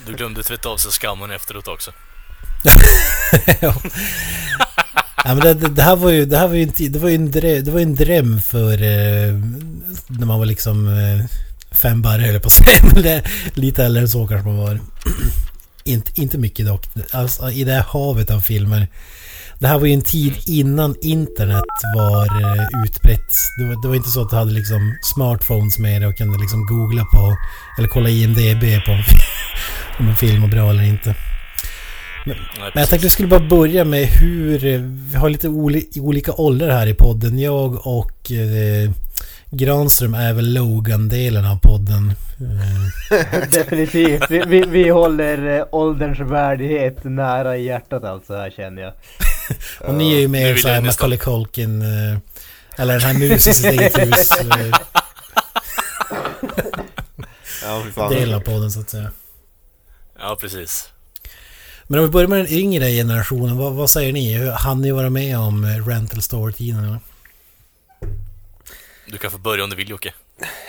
[0.06, 1.90] Du glömde tvätta av sig skammen efteråt också.
[3.60, 3.74] ja.
[5.24, 7.30] ja, men det, det, här var ju, det här var ju en, det var en,
[7.30, 9.34] dröm, det var en dröm för eh,
[10.06, 11.24] när man var liksom eh,
[11.76, 13.22] fem barre höll jag på att säga.
[13.54, 14.80] Lite äldre än så kanske man var.
[15.84, 16.86] inte, inte mycket dock.
[17.12, 18.88] Alltså, I det här havet av filmer.
[19.58, 21.64] Det här var ju en tid innan internet
[21.96, 23.32] var eh, utbrett.
[23.58, 26.38] Det var, det var inte så att du hade liksom smartphones med dig och kunde
[26.38, 27.36] liksom googla på
[27.78, 29.02] eller kolla IMDB på om,
[29.98, 31.14] om en film var bra eller inte.
[32.26, 34.66] Nej, Men jag tänkte vi skulle bara börja med hur...
[34.66, 37.38] eh, Vi har lite oli, olika åldrar här i podden.
[37.38, 38.90] Jag och eh,
[39.50, 42.12] Granström är väl Logan-delen av podden.
[43.52, 44.30] Definitivt.
[44.30, 48.92] Vi, vi, vi håller eh, ålderns värdighet nära i hjärtat alltså här känner jag.
[49.80, 51.82] Och ni är ju med vill såhär Macaulay Culkin.
[52.78, 54.32] Eller den här musen i sitt eget hus.
[54.32, 54.70] Eh,
[57.62, 58.12] Ja, fy fan.
[58.12, 59.10] del av podden så att säga.
[60.18, 60.90] Ja, precis.
[61.86, 63.56] Men om vi börjar med den yngre generationen.
[63.56, 64.50] Vad, vad säger ni?
[64.50, 66.84] Hann ni vara med om eh, rental store-tiden?
[66.84, 66.98] eller?
[69.06, 70.12] Du kan få börja om du vill Jocke.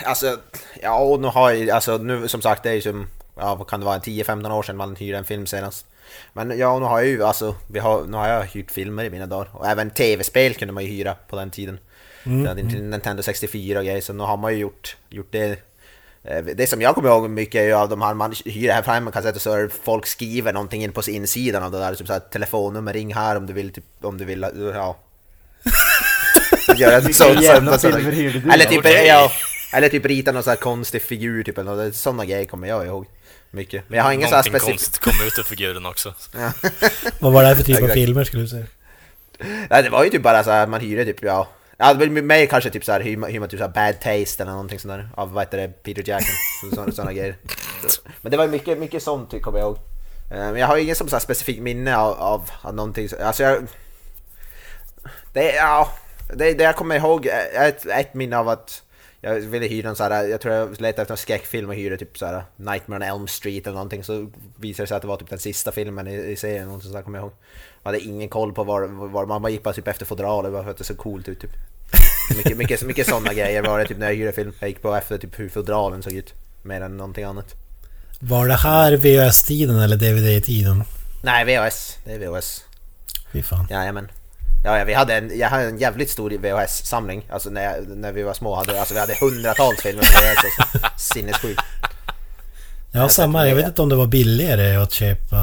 [0.05, 0.37] Alltså,
[0.81, 3.67] ja och nu har jag, alltså nu som sagt det är ju som, ja vad
[3.67, 5.85] kan det vara, en 10-15 år sedan man hyrde en film senast.
[6.33, 9.09] Men ja, nu har jag ju, alltså, vi har, nu har jag hyrt filmer i
[9.09, 9.49] mina dagar.
[9.53, 11.79] Och även tv-spel kunde man ju hyra på den tiden.
[12.25, 12.59] Mm.
[12.59, 15.59] inte Nintendo 64 och grejer, så nu har man ju gjort, gjort det.
[16.23, 18.81] Eh, Det som jag kommer ihåg mycket är ju av de här, man hyr här
[18.81, 22.19] framme kassetter så är folk skriver någonting in på insidan av det där, typ såhär
[22.19, 24.97] telefonnummer, ring här om du vill, typ, om du vill, ja.
[26.77, 29.31] Göra så, så, hyrde du eller typ, ja,
[29.73, 33.05] eller typ rita någon sån här konstig figur typ, eller sådana grejer kommer jag ihåg.
[33.51, 33.83] Mycket.
[33.89, 34.71] Men jag har inga sån här specifika...
[34.71, 36.13] konstigt kom ut ur figuren också.
[37.19, 38.65] Vad var det här för typ av filmer skulle du säga?
[39.69, 41.47] Nej, det var ju typ bara så här, man hyrde typ, ja.
[41.77, 43.71] Ja, det var mer kanske typ så här, hyr man, hyr man typ så här
[43.73, 45.09] Bad Taste eller någonting sånt där.
[45.15, 46.35] Av vad heter det, Peter Jackson.
[46.69, 47.35] Sådana, sådana grejer.
[48.21, 49.77] Men det var ju mycket, mycket sånt typ, kommer jag ihåg.
[50.31, 53.09] Eh, Men jag har ju ingen som så här specifikt minne av, av, av någonting.
[53.09, 53.67] så- Alltså jag...
[55.33, 55.91] Det, är- ja,
[56.35, 58.81] det, det jag kommer ihåg är ett, ett minne av att
[59.21, 61.97] jag ville hyra en sån här, jag tror jag letade efter en skräckfilm och hyrde
[61.97, 65.07] typ så här Nightmare on Elm Street eller någonting så visade det sig att det
[65.07, 67.33] var typ den sista filmen i, i serien, någonting sånt kommer jag ihåg.
[67.83, 70.63] Man hade ingen koll på var, var man bara gick bara typ efter fodralet bara
[70.63, 71.51] för att det såg coolt ut typ.
[72.37, 74.53] Mycket, mycket, mycket sådana grejer var det typ när jag hyrde film.
[74.59, 76.33] Jag gick på efter typ hur fodralen såg ut.
[76.61, 77.55] Mer än någonting annat.
[78.19, 80.83] Var det här VHS-tiden eller DVD-tiden?
[81.23, 81.97] Nej, VHS.
[82.05, 82.63] Det är VHS.
[83.33, 83.67] Fy fan.
[83.69, 84.07] Jajamän.
[84.63, 87.23] Ja, ja, vi hade en, jag hade en jävligt stor VHS-samling.
[87.29, 90.59] Alltså när, jag, när vi var små hade alltså, vi hade hundratals filmer på VHS.
[90.59, 91.13] Alltså.
[91.13, 91.61] Sinnessjukt.
[92.91, 93.47] Ja, samma.
[93.47, 95.37] Jag vet inte om det var billigare att köpa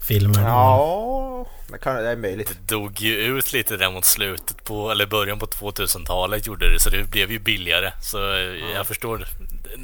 [0.00, 0.42] filmer.
[0.42, 2.48] Ja, det, kan, det är möjligt.
[2.48, 6.80] Det dog ju ut lite där mot slutet på, eller början på 2000-talet gjorde det,
[6.80, 7.92] så det blev ju billigare.
[8.02, 9.26] Så eh, jag förstår.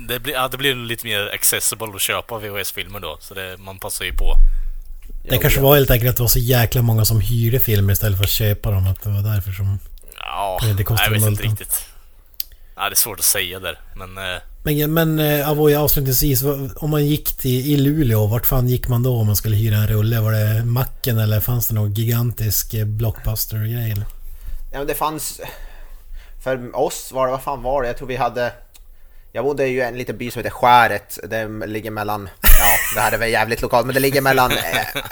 [0.09, 3.79] Det blir, ja, det blir lite mer accessible att köpa VHS-filmer då, så det, man
[3.79, 4.35] passar ju på.
[5.31, 8.19] Det kanske var helt enkelt att det var så jäkla många som hyrde filmer istället
[8.19, 8.87] för att köpa dem.
[8.87, 9.79] Att det var därför som...
[10.21, 11.85] Ja, Det- kostar jag vet inte riktigt.
[12.77, 14.19] Ja, det är svårt att säga där, men...
[14.19, 16.43] eh, Men, men eh, Avoy, avslutningsvis.
[16.77, 19.77] Om man gick till i Luleå, vart fan gick man då om man skulle hyra
[19.77, 20.21] en rulle?
[20.21, 23.91] Var det macken eller fanns det någon gigantisk eh, blockbuster-grej?
[23.93, 24.07] eller?
[24.73, 25.41] Ja, men det fanns...
[26.45, 27.89] För oss var det, vad fan var det?
[27.89, 28.53] Jag tror vi hade...
[29.39, 31.19] Jag bodde ju i en liten by som heter Skäret.
[31.25, 32.29] Det ligger mellan...
[32.43, 35.03] Ja, det här är väl jävligt lokalt, men det ligger mellan eh,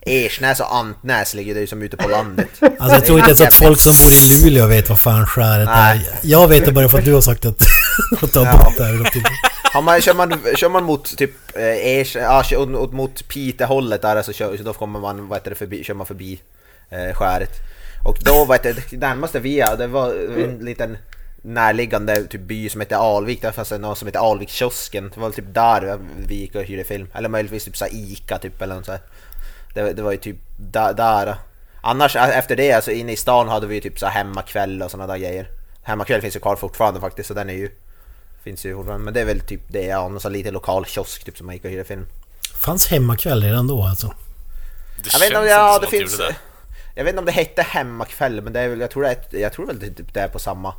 [0.00, 2.48] Ersnäs och Antnäs ligger det ju som ute på landet.
[2.60, 5.68] Alltså jag tror inte ens att folk som bor i Luleå vet vad fan skäret
[5.72, 6.00] är.
[6.22, 7.62] Jag vet det bara för att du har sagt att,
[8.22, 8.52] att ta Ja.
[8.64, 9.12] bort det här.
[9.72, 12.42] Har man, kör, man, kör man mot typ eh, Ers, ja,
[12.92, 16.06] mot Piteå-hållet där så, kör, så då kommer man, vad heter det, förbi, kör man
[16.06, 16.40] förbi
[16.90, 17.50] eh, skäret.
[18.04, 20.10] Och då, vad heter det, närmaste vi är, det var
[20.44, 20.96] en liten
[21.44, 25.12] närliggande typ by som heter Alvik, där fanns det något som heter Alvikskiosken.
[25.14, 27.08] Det var typ där vi gick och hyrde film.
[27.14, 29.00] Eller möjligtvis typ så Ica typ eller något så här.
[29.74, 31.36] Det, det var ju typ där, där.
[31.80, 35.12] Annars efter det, alltså inne i stan hade vi ju typ så hemmakväll och sådana
[35.12, 35.48] där grejer.
[35.82, 37.70] Hemmakväll finns ju kvar fortfarande faktiskt, så den är ju
[38.44, 41.24] Finns ju fortfarande, men det är väl typ det, ja, någon sån lite lokal kiosk
[41.24, 42.06] typ som man gick och hyrde film.
[42.64, 44.14] Fanns hemmakväll redan då alltså?
[44.96, 46.18] Det Jag vet inte om, ja, det finns...
[46.18, 46.36] det.
[46.94, 49.38] Jag vet inte om det hette hemmakväll, men det är väl, jag tror det är,
[49.38, 50.74] jag tror väl det, typ det är på samma,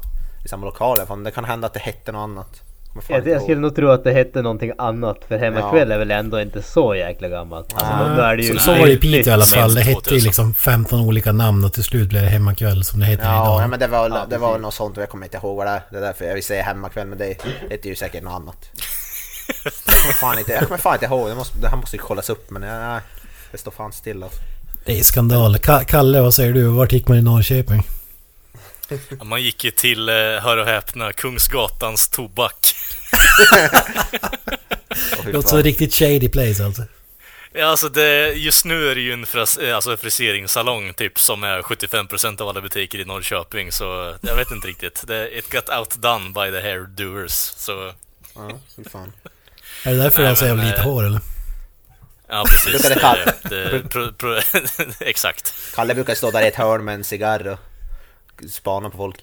[0.45, 1.17] i samma lokal i alla fall.
[1.17, 2.61] Men det kan hända att det hette något annat.
[3.07, 5.95] Jag, jag skulle nog tro att det hette någonting annat för hemmakväll Ja.
[5.95, 7.73] är väl ändå inte så jäkla gammalt.
[7.73, 9.73] Alltså, det ju Så, så var det i Piteå i alla fall.
[9.75, 10.17] Det hette ju 2000.
[10.27, 13.61] liksom 15 olika namn och till slut blev det hemmakväll som det heter Ja, idag.
[13.63, 15.65] ja, men det var, Ja, det var något sånt och jag kommer inte ihåg vad
[15.67, 15.81] det är.
[15.91, 17.37] Det är därför jag vill säga hemmakväll, men det
[17.69, 18.57] heter ju säkert något annat.
[19.87, 22.01] Jag kommer fan inte, jag kommer fan inte ihåg, det, måste, det här måste ju
[22.01, 22.99] kollas upp men jag, nej,
[23.51, 24.39] det står fan still alltså.
[24.85, 25.57] Det är skandal.
[25.57, 26.63] Ka Kalle, vad säger du?
[26.67, 27.83] Vart gick man i Norrköping?
[28.89, 32.75] Ja, Man gick ju till, eh, hör och häpna, Kungsgatans tobak.
[35.23, 36.83] fy Låter som riktigt shady place alltså.
[37.53, 41.43] Ja, alltså det, just nu är det ju en fras, eh, alltså friseringssalong typ som
[41.43, 45.07] är 75% av alla butiker i Norrköping, så jag vet inte riktigt.
[45.07, 47.93] Det, it got outdone by the hairdoers, så
[48.35, 49.13] Ja, fy fan.
[49.83, 51.21] Är det därför jävla men, lite eh, hår eller?
[52.27, 52.81] ja precis.
[52.81, 54.39] Det det, pro, pro,
[54.99, 55.53] exakt.
[55.75, 57.59] Kalle brukar stå där i ett hörn med en cigarr och
[58.49, 59.15] spana på folk.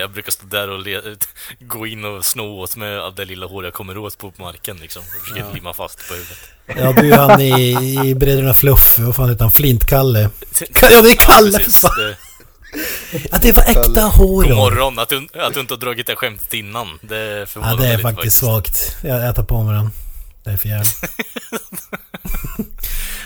[0.00, 1.00] Jag brukar stå där och le,
[1.60, 4.76] gå in och sno åt mig av det lilla hår jag kommer åt på marken
[4.76, 5.02] liksom.
[5.02, 6.38] Och försöker limma fast på huvudet.
[6.66, 9.50] Ja, du är han i, i Bröderna Fluff, vad fan heter han?
[9.50, 10.30] Flint-Kalle.
[10.90, 11.80] Ja, det är Kalle precis.
[11.80, 11.90] fan.
[11.98, 12.16] Det,
[13.30, 16.16] Ja, det var äkta hår god morgon, att du, att du inte har dragit det
[16.16, 16.98] skämtet innan.
[17.02, 18.96] Det förvånar Ja, det är lite faktiskt svagt.
[19.02, 19.90] Jag, jag tar på mig den.
[20.44, 21.02] Det är för jävligt.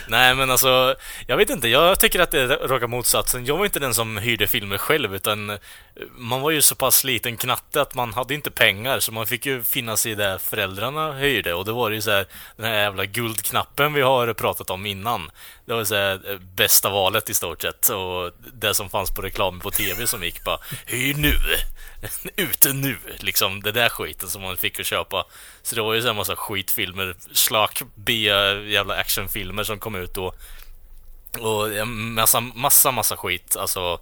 [0.07, 0.95] Nej men alltså,
[1.27, 3.45] jag vet inte, jag tycker att det är raka motsatsen.
[3.45, 5.57] Jag var inte den som hyrde filmer själv utan
[6.15, 9.45] man var ju så pass liten knatte att man hade inte pengar så man fick
[9.45, 12.25] ju finna sig i det föräldrarna hyrde och då var det ju så här
[12.57, 15.31] den här jävla guldknappen vi har pratat om innan.
[15.65, 19.21] Det var så här, eh, bästa valet i stort sett och det som fanns på
[19.21, 21.33] reklamen på TV som gick bara Hyr nu!
[22.35, 22.97] Ute nu!
[23.17, 25.25] Liksom det där skiten som man fick att köpa.
[25.63, 28.13] Så det var ju så här massa skitfilmer, slak, B
[28.67, 30.33] jävla actionfilmer som kom ut då.
[31.39, 33.55] Och massa, massa, massa skit.
[33.55, 33.99] Alltså,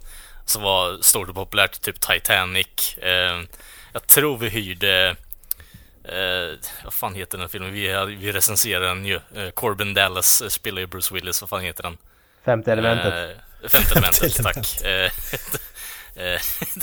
[0.50, 1.82] som var stort och populärt.
[1.82, 2.98] Typ Titanic.
[2.98, 3.42] Eh,
[3.94, 5.16] jag tror vi hyrde...
[6.04, 7.74] Eh, vad fan heter den filmen?
[7.74, 9.20] Vi, vi recenserade den ju.
[9.36, 11.42] Eh, Corbin Dallas eh, spelar ju Bruce Willis.
[11.42, 11.98] Vad fan heter den?
[12.46, 13.38] Femte elementet.
[13.64, 14.82] Eh, femte elementet, Femte tack.
[14.82, 15.12] Eh,
[16.24, 16.42] eh,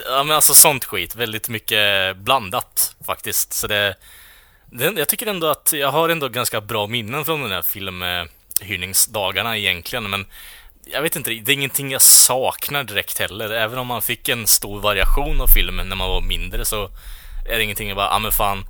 [0.09, 1.17] ja men alltså sånt skit.
[1.17, 3.53] Väldigt mycket blandat faktiskt.
[3.53, 3.95] Så det,
[4.67, 4.85] det...
[4.85, 10.11] Jag tycker ändå att jag har ändå ganska bra minnen från den här filmhyrningsdagarna egentligen.
[10.11, 10.27] Men
[10.87, 13.51] jag vet inte, det är ingenting jag saknar direkt heller.
[13.51, 16.91] Även om man fick en stor variation av filmen när man var mindre så
[17.49, 18.65] är det ingenting jag bara, ja ah, men fan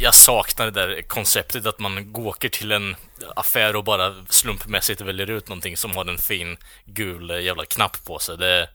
[0.00, 2.96] jag saknar det där konceptet att man åker till en
[3.36, 8.18] affär och bara slumpmässigt väljer ut någonting som har en fin gul jävla knapp på
[8.18, 8.38] sig.
[8.38, 8.68] Det,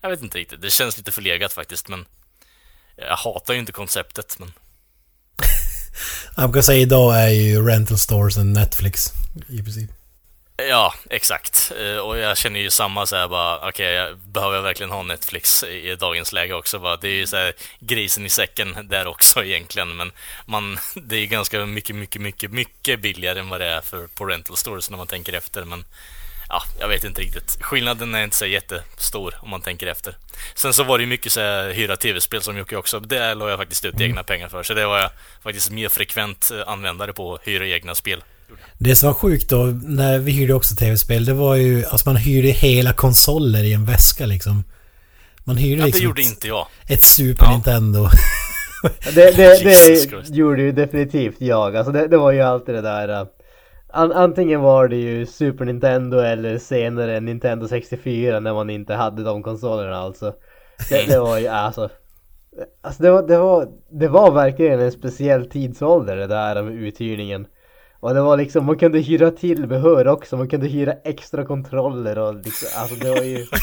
[0.00, 2.04] jag vet inte riktigt, det känns lite förlegat faktiskt men
[2.96, 4.52] jag hatar ju inte konceptet men
[6.36, 9.12] Jag kan säga idag är ju rental stores en Netflix.
[9.48, 9.90] I princip.
[10.62, 11.72] Ja, exakt.
[11.80, 15.02] Eh, Och jag känner ju samma så här bara, okej, jag behöver jag verkligen ha
[15.02, 16.78] Netflix i dagens läge också?
[16.78, 20.12] Bara, det är ju så här grisen i säcken där också egentligen, men
[20.46, 24.06] man, det är ju ganska mycket, mycket, mycket, mycket billigare än vad det är för,
[24.06, 25.84] på rental stores när man tänker efter, men
[26.48, 27.58] ja, jag vet inte riktigt.
[27.60, 30.14] Skillnaden är inte så jättestor om man tänker efter.
[30.54, 33.00] Sen så var det ju mycket så här, hyra tv-spel som Jocke också.
[33.00, 35.10] Det la jag faktiskt ut egna pengar för, så det var jag
[35.42, 38.22] faktiskt mer frekvent eh, användare på hyra egna spel.
[38.78, 41.84] Det som var sjukt då, när vi hyrde också tv-spel, det var ju...
[41.84, 44.64] Alltså man hyrde hela konsoler i en väska liksom.
[45.44, 46.66] Man hyrde Ja, det liksom gjorde ett, inte jag.
[46.88, 47.50] ett Super Ja.
[47.52, 48.08] Nintendo.
[49.14, 51.76] Det, det, det gjorde ju definitivt jag.
[51.76, 53.26] Alltså det, det var ju alltid det där.
[53.92, 59.24] An, antingen var det ju Super Nintendo eller senare Nintendo 64 när man inte hade
[59.24, 60.34] de konsolerna alltså.
[60.88, 61.88] Det, det var ju alltså.
[62.82, 67.46] Alltså det var, det var, det var verkligen en speciell tidsålder det där med uthyrningen.
[68.00, 72.34] Och det var liksom, man kunde hyra tillbehör också, man kunde hyra extra kontroller och
[72.34, 73.46] liksom, alltså det var ju...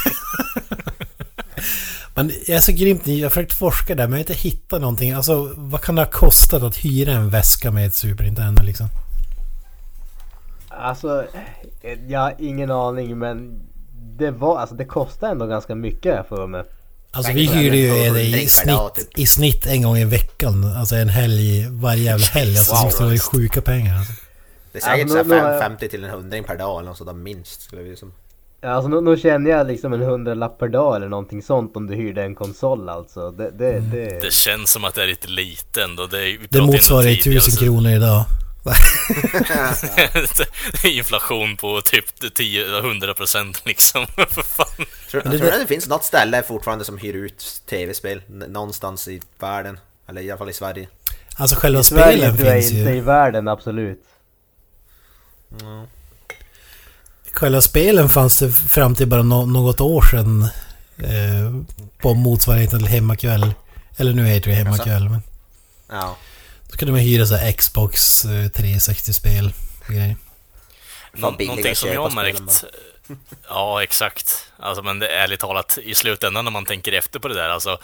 [2.16, 3.08] Men jag är så grymt.
[3.08, 5.12] Jag har försökt forska där men jag har inte hittat någonting.
[5.12, 8.88] Alltså vad kan det ha kostat att hyra en väska med ett Super Nintendo liksom?
[10.70, 11.26] Alltså,
[12.08, 13.62] jag har ingen aning men
[14.18, 16.64] det var, alltså det kostade ändå ganska mycket för mig.
[17.12, 20.66] Alltså vi hyrde ju det i snitt, i snitt en gång i veckan.
[20.78, 22.58] Alltså en helg, varje jävla helg.
[22.58, 22.92] Alltså Wow.
[22.98, 24.14] det var ju sjuka pengar alltså.
[24.76, 26.80] Det är säkert Ja, men så här då- då- 50 till en hundring per dag
[26.80, 27.62] eller något sådär minst.
[27.62, 28.14] Skulle vi som.
[28.62, 31.96] Alltså nu, nu känner jag liksom en hundralapp per dag eller någonting sånt om du
[31.96, 33.32] hyrde en konsol alltså.
[33.32, 34.20] Det, det, det...
[34.22, 36.06] Det känns som att det är lite lite ändå.
[36.08, 38.26] Det, Det motsvarar ju tusen så- kronor idag.
[40.86, 42.06] inflation på typ
[42.40, 44.08] 10-100 procent liksom.
[44.30, 44.86] För fan.
[45.12, 48.22] Tror, det tror det finns något ställe fortfarande som hyr ut tv-spel?
[48.28, 49.80] Någonstans i världen?
[50.08, 50.88] Eller i alla fall i Sverige?
[51.38, 53.02] Alltså själva I Sverige spelen jag finns inte, i ju.
[53.02, 54.04] världen absolut.
[57.34, 60.44] Själva spelen fanns det fram till bara nå- något år sedan.
[60.98, 63.54] Eh, på motsvarigheten till Hemmakväll.
[63.98, 65.10] Eller nu heter det Hemmakväll.
[65.10, 65.22] Men
[65.90, 66.18] Ja.
[66.72, 69.54] då kunde man hyra så här Xbox eh, 360-spel
[69.88, 70.16] och grejer.
[71.14, 72.64] Nå- billigare någonting som jag har märkt.
[73.50, 74.46] Ja, exakt.
[74.60, 77.78] Alltså, men det, ärligt talat, i slutändan när man tänker efter på det där, alltså.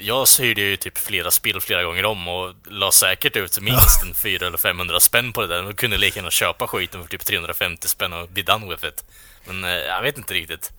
[0.00, 4.14] Jag hyrde ju typ flera spel flera gånger om och la säkert ut minst en
[4.14, 5.62] 400 eller 500 spänn på det där.
[5.62, 9.04] Man kunde lika gärna köpa skiten för typ 350 spänn och be done with it.
[9.46, 10.72] Men eh, jag vet inte riktigt.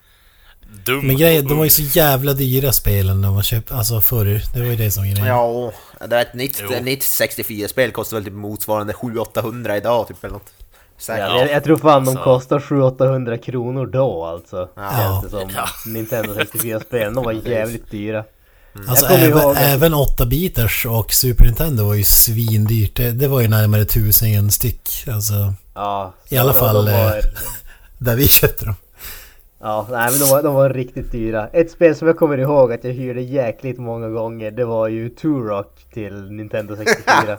[0.84, 1.06] dum.
[1.06, 4.40] Men grejen, de var ju så jävla dyra spelen när man köpte, alltså förr.
[4.54, 5.26] Det var ju det som grejen.
[5.26, 5.72] Ja,
[6.08, 10.52] det är ett nytt, nytt 64-spel kostar väl typ motsvarande 700-800 idag typ eller något.
[11.08, 14.68] Ja, jag, jag tror fan de så- kostar 700-800 kronor då alltså.
[14.76, 14.90] Ja.
[14.92, 15.50] Känns det som.
[15.56, 15.66] Ja.
[15.86, 18.24] Nintendo 64-spelen, de var jävligt dyra.
[18.88, 22.96] Alltså Jag kommer även, ihåg även 8-bitars och Super Nintendo var ju svindyrt.
[22.96, 25.04] Det, det var ju närmare tusen en styck.
[25.08, 26.14] Alltså, Ja.
[26.28, 27.24] I alla fall, var, eh,
[27.98, 28.74] där vi köpte dem.
[29.60, 31.48] ja, nej men de var, de var riktigt dyra.
[31.48, 35.08] Ett spel som jag kommer ihåg att jag hyrde jäkligt många gånger, det var ju
[35.08, 37.36] Turok till Nintendo 64.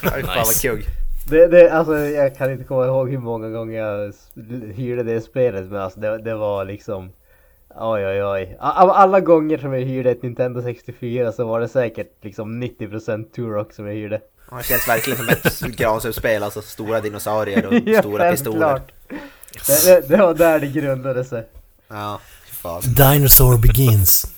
[0.00, 0.82] Fy fan vad
[1.30, 4.12] det, det, alltså jag kan inte komma ihåg hur många gånger jag
[4.74, 7.10] hyrde det spelet men alltså det, det var liksom
[7.74, 8.56] Oj oj oj.
[8.60, 13.30] Av alla gånger som jag hyrde ett Nintendo 64 så var det säkert liksom 90%
[13.30, 14.20] Turok som jag hyrde.
[14.50, 18.60] Ja, Det känns verkligen som ett Granströmsspel, alltså stora dinosaurier och Ja, stora pistoler.
[18.68, 18.92] självklart.
[19.66, 21.46] Det, det, det var där det grundade sig.
[21.88, 22.82] Ja, fan.
[22.84, 24.32] Dinosaur Begins.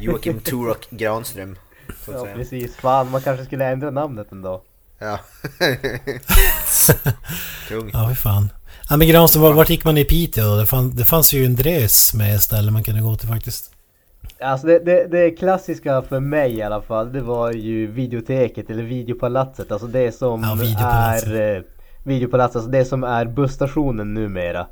[0.00, 1.56] Joakim Turok Granström.
[2.04, 2.34] Så att Ja säga.
[2.36, 2.76] precis.
[2.76, 4.62] Fan man kanske skulle ändra namnet ändå.
[4.98, 5.18] Ja.
[7.68, 7.90] Kung.
[7.92, 8.48] Ja, fy fan.
[8.90, 10.56] Ja, men Granström, var- vart gick man i Piteå?
[10.56, 13.70] Det, fann, det fanns ju en drös med ställen man kunde gå till faktiskt.
[14.40, 18.82] Alltså det, det, det klassiska för mig i alla fall det var ju videoteket eller
[18.82, 19.72] videopalatset.
[19.72, 21.28] Alltså det som Ja, videopalatset.
[21.28, 21.62] är eh,
[22.04, 24.66] videopalatset, alltså det som är busstationen numera.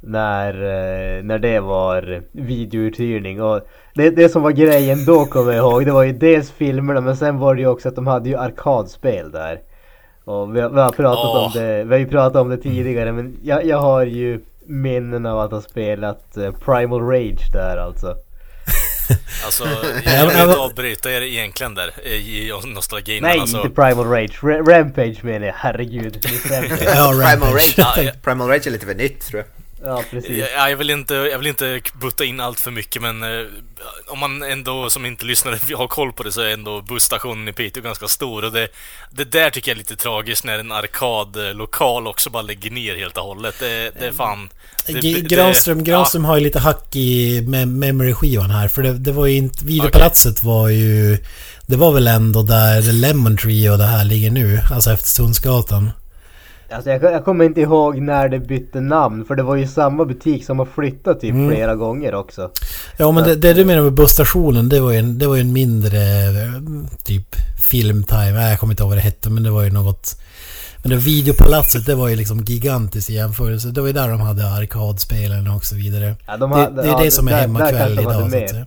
[0.00, 3.60] När, eh, när det var videouthyrning och
[3.94, 7.16] det, det som var grejen då kommer jag ihåg det var ju dels filmerna men
[7.16, 9.60] sen var det ju också att de hade ju arkadspel där.
[10.26, 11.44] Och vi har, vi har pratat Åh.
[11.46, 15.26] om det, vi har ju pratat om det tidigare men jag, jag har ju minnen
[15.26, 18.14] av att ha spelat eh, Primal Rage där alltså.
[19.44, 19.64] Alltså,
[20.04, 23.22] Ja, jag vill inte avbryta er egentligen där i i nostalgin.
[23.22, 24.38] Nej, alltså, inte Primal Rage.
[24.42, 25.54] Ra- Rampage menar jag.
[25.54, 26.16] Herregud.
[26.84, 29.46] Ja, Primal Rage, Primal Rage är lite för nytt tror jag.
[29.86, 30.44] Ja, precis.
[30.56, 33.46] Ja, jag, vill inte, jag vill inte butta in allt för mycket men eh,
[34.08, 37.52] om man ändå som inte lyssnare har koll på det så är ändå busstationen i
[37.52, 38.68] Piteå ganska stor och det,
[39.10, 43.16] det där tycker jag är lite tragiskt när en arkadlokal också bara lägger ner helt
[43.16, 43.54] och hållet.
[43.60, 44.48] Det, det är fan...
[44.86, 48.68] Det, G- det- Granström, Granström har ju lite hack i me- memory-skivan här.
[48.68, 49.64] För det, det var ju inte...
[49.64, 51.18] Videopalatset var ju...
[51.66, 54.60] Det var väl ändå där Lemon Tree och det här ligger nu.
[54.72, 55.90] Alltså efter Sundsgatan.
[56.70, 59.24] Alltså jag, jag kommer inte ihåg när det bytte namn.
[59.24, 61.50] För det var ju samma butik som har flyttat typ Mm.
[61.50, 62.50] flera gånger också.
[62.98, 65.52] Ja men det, det du menar med busstationen det var ju en, det var en
[65.52, 65.98] mindre
[67.04, 67.36] typ
[67.70, 68.32] filmtime.
[68.32, 70.20] Nej, jag kommer inte ihåg vad det hette men det var ju något...
[70.82, 73.68] Men det videopalatset det var ju liksom gigantiskt i jämförelse.
[73.68, 76.14] Det var ju där de hade arkadspelen och så vidare.
[76.26, 78.66] Ja, de Det, hade- det är ja, det som är hemmakväll idag så att säga.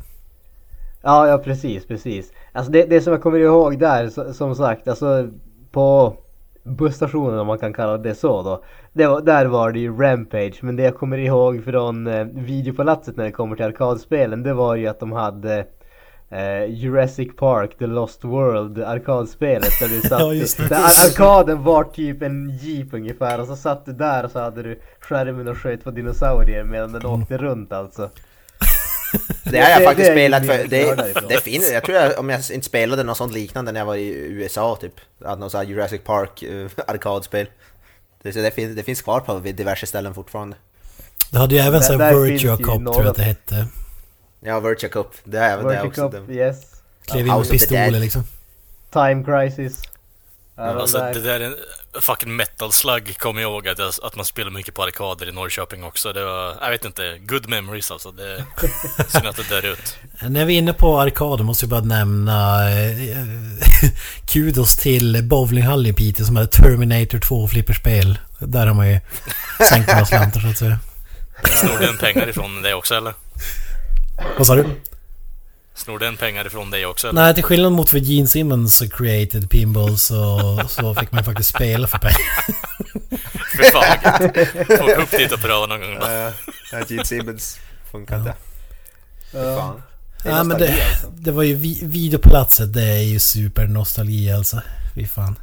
[1.02, 2.26] Ja, ja precis, precis.
[2.54, 5.28] Alltså det, det som jag kommer ihåg där, så, som sagt, alltså
[5.72, 6.14] på
[6.64, 8.64] busstationen om man kan kalla det så då.
[8.94, 13.18] Det var, där var det ju Rampage, men det jag kommer ihåg från eh, videopalatset
[13.18, 15.66] när det kommer till arkadspelen, det var ju att de hade
[16.30, 20.78] eh, Jurassic Park, The Lost World, arkadspelet där du satt Ja, just det.
[20.78, 24.80] arkaden var typ en jeep ungefär och så satt du där och så hade du
[25.00, 27.22] skärmen och sköt på dinosaurier medan den Mm.
[27.22, 28.10] åkte runt alltså.
[29.44, 30.68] Det har jag faktiskt spelat för.
[30.68, 33.86] Det, det finns, jag tror jag, om jag inte spelade något sånt liknande när jag
[33.86, 34.94] var i USA typ.
[35.26, 37.50] Att någon sån här Jurassic Park uh, arkadspel.
[38.22, 40.56] Det, det, finns, det finns kvar på diverse ställen fortfarande.
[41.32, 43.24] Det hade ju även Där- så där här finns Virtua Cop tror jag att det
[43.24, 43.68] hette.
[44.40, 45.08] Ja, Virtua Cup.
[45.24, 46.10] Det är även det Virtua också.
[46.20, 46.58] Cup, yes.
[47.06, 48.24] Klev in med pistoler liksom.
[48.92, 49.82] Time Crisis.
[50.60, 51.14] Alltså där.
[51.14, 51.56] det där är en
[52.02, 55.32] fucking metal slug kommer jag ihåg att, jag, att man spelar mycket på arkader i
[55.32, 56.14] Norrköping också.
[56.14, 58.12] Det var, jag vet inte, good memories alltså.
[58.12, 58.44] Det är
[59.08, 59.98] synd att det dör ut.
[60.22, 63.18] När vi är inne på arkader måste jag bara nämna eh,
[64.30, 68.18] kudos till bowlinghallen i Piteå som hade Terminator 2 flipperspel.
[68.40, 69.00] Där har man ju
[69.70, 70.80] sänkt några slantar så att säga.
[71.44, 73.14] Snor den pengar ifrån dig också eller?
[74.38, 74.66] Vad sa du?
[75.80, 77.22] Snor den pengar ifrån dig också eller?
[77.22, 81.88] Nej, till skillnad mot för Gene Simmons created pinball så, så fick man faktiskt spela
[81.88, 82.46] för pengar.
[83.58, 84.30] Fy fan
[84.70, 85.96] vad åka upp dit och pröva någon gång.
[86.00, 86.06] då.
[86.72, 87.60] Ja, Gene Simmons
[87.92, 88.34] funkar inte.
[89.32, 89.58] Fy Ja.
[89.58, 89.82] fan.
[90.24, 91.08] Det men det, alltså.
[91.14, 94.62] det var ju vi, videopalatset, det är ju supernostalgi alltså.
[94.96, 95.40] Fy fan.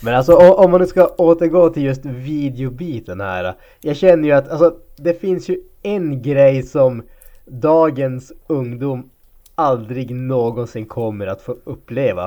[0.00, 3.54] Men alltså om man nu ska återgå till just videobiten här.
[3.80, 7.02] Jag känner ju att alltså, det finns ju en grej som
[7.46, 9.08] dagens ungdom
[9.54, 12.26] aldrig någonsin kommer att få uppleva.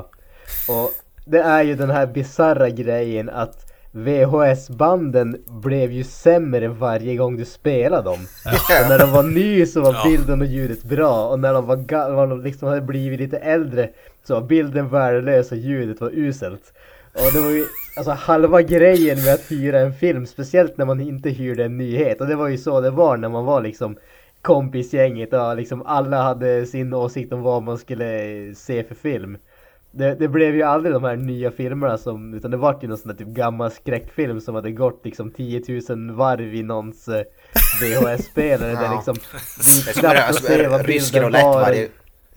[0.70, 0.92] Och
[1.26, 7.46] det är ju den här bizarra grejen att VHS-banden blev ju sämre varje gång du
[7.46, 8.20] spelade dem.
[8.46, 11.78] Och när de var ny så var bilden och ljudet bra och när de var
[12.10, 13.90] när de liksom hade blivit lite äldre
[14.24, 16.74] så var bilden värdelös och ljudet var uselt.
[17.14, 17.66] Och det var ju
[17.98, 22.22] alltså halva grejen med att hyra en film, speciellt när man inte hyrde en nyhet.
[22.22, 23.98] Och det var ju så det var när man var liksom
[24.46, 28.20] kompisgänget och liksom alla hade sin åsikt om vad man skulle
[28.56, 29.38] se för film.
[29.92, 32.98] Det, det blev ju aldrig de här nya filmerna som, utan det var ju någon
[32.98, 37.24] sån där typ gammal skräckfilm som hade gått liksom 10 000 varv i någons eh,
[37.82, 39.16] VHS-spelare där liksom
[39.48, 41.76] som knappt att se vad bilden var.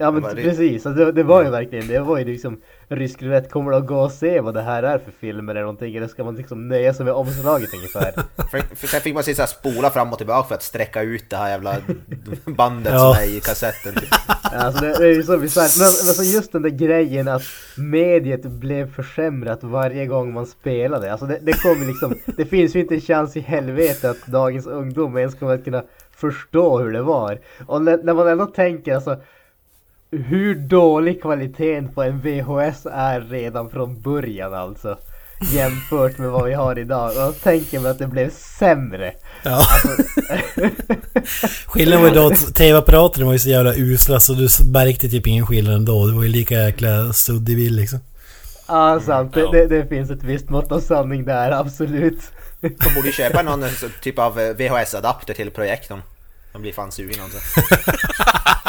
[0.01, 3.23] Ja men varje- precis, alltså, det, det var ju verkligen det var ju liksom rysk
[3.23, 5.95] roulette, kommer du att gå och se vad det här är för film eller någonting
[5.95, 8.11] eller ska man liksom nöja sig med omslaget ungefär?
[8.51, 11.29] För, för sen fick man så här spola fram och tillbaka för att sträcka ut
[11.29, 11.75] det här jävla
[12.45, 13.13] bandet Ja.
[13.13, 13.93] som är i kassetten.
[13.95, 14.09] Typ.
[14.41, 15.77] Alltså det, det är ju så bisarrt.
[15.77, 17.41] Men alltså just den där grejen att
[17.77, 21.11] mediet blev försämrat varje gång man spelade.
[21.11, 24.67] Alltså det, det kommer liksom, det finns ju inte en chans i helvete att dagens
[24.67, 25.83] ungdom ens kommer att kunna
[26.15, 27.39] förstå hur det var.
[27.67, 29.17] Och när, när man ändå tänker alltså
[30.11, 34.97] hur dålig kvaliteten på en VHS är redan från början alltså.
[35.53, 37.09] Jämfört med vad vi har idag.
[37.09, 38.29] Och jag tänker mig att det blev
[38.59, 39.13] sämre.
[39.43, 39.67] Ja.
[41.65, 45.27] Skillnaden var ju då att tv-apparaterna var ju så jävla usla så du märkte typ
[45.27, 46.05] ingen skillnad ändå.
[46.07, 47.99] Det var ju lika jäkla suddig vill liksom.
[48.67, 49.51] Ja sant, det, Ja.
[49.51, 52.19] det, det finns ett visst mått av sanning där, absolut.
[52.61, 56.01] De borde köpa någon så- typ av VHS-adapter till projektorn.
[56.53, 57.37] De blir fan sugna alltså.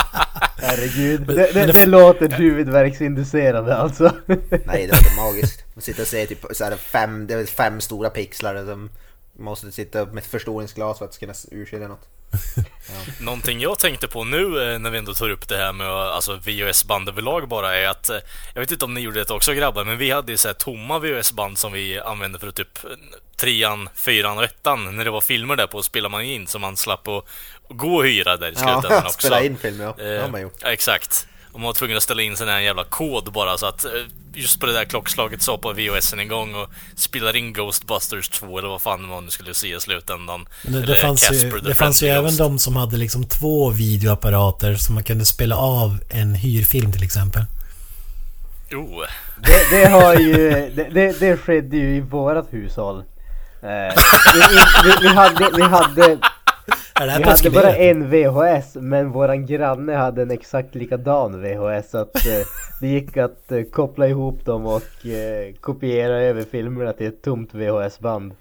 [0.62, 4.12] Herregud, Men- det, men det- det låter huvudvärksinducerande alltså.
[4.26, 5.64] Nej, det var magiskt.
[5.74, 8.90] Man sitter och ser typ så här fem, det är fem stora pixlar som
[9.38, 12.08] måste sitta med ett förstoringsglas för att kunna urskilja något.
[13.20, 16.34] Någonting jag tänkte på nu eh, när vi ändå tar upp det här med alltså,
[16.36, 18.18] VHS-band överlag bara är att eh,
[18.54, 20.54] Jag vet inte om ni gjorde det också grabbar, men vi hade ju så här
[20.54, 22.90] tomma VHS-band som vi använde för typ eh,
[23.36, 26.76] trean, fyran och ettan när det var filmer där på spelar man in så man
[26.76, 27.24] slapp att
[27.68, 29.18] gå och hyra där i slutändan Ja, också.
[29.18, 29.94] spela in film ja.
[29.98, 30.62] Det har man gjort.
[30.62, 31.26] exakt.
[31.52, 33.90] Och man var tvungen att ställa in sån här jävla kod bara så att eh,
[34.34, 38.58] just på det där klockslaget sa på VHSen en gång och spelade in Ghostbusters 2
[38.58, 40.46] eller vad fan man nu skulle se i slutändan.
[40.62, 43.24] Men det, det fanns ju, Casper the det fanns ju även de som hade liksom
[43.24, 47.42] två videoapparater som man kunde spela av en hyrfilm till exempel.
[48.72, 49.04] Oh,
[49.42, 53.02] Det, det har ju, det, det, det skedde ju i vårat hushåll.
[53.62, 53.94] Eh,
[54.34, 54.40] vi,
[54.84, 56.18] vi, vi hade, vi hade,
[57.00, 61.42] Är det här vi hade bara en VHS men våran granne hade en exakt likadan
[61.42, 62.46] VHS så att eh,
[62.80, 67.50] det gick att eh, koppla ihop dem och eh, kopiera över filmerna till ett tomt
[67.54, 68.32] VHS-band.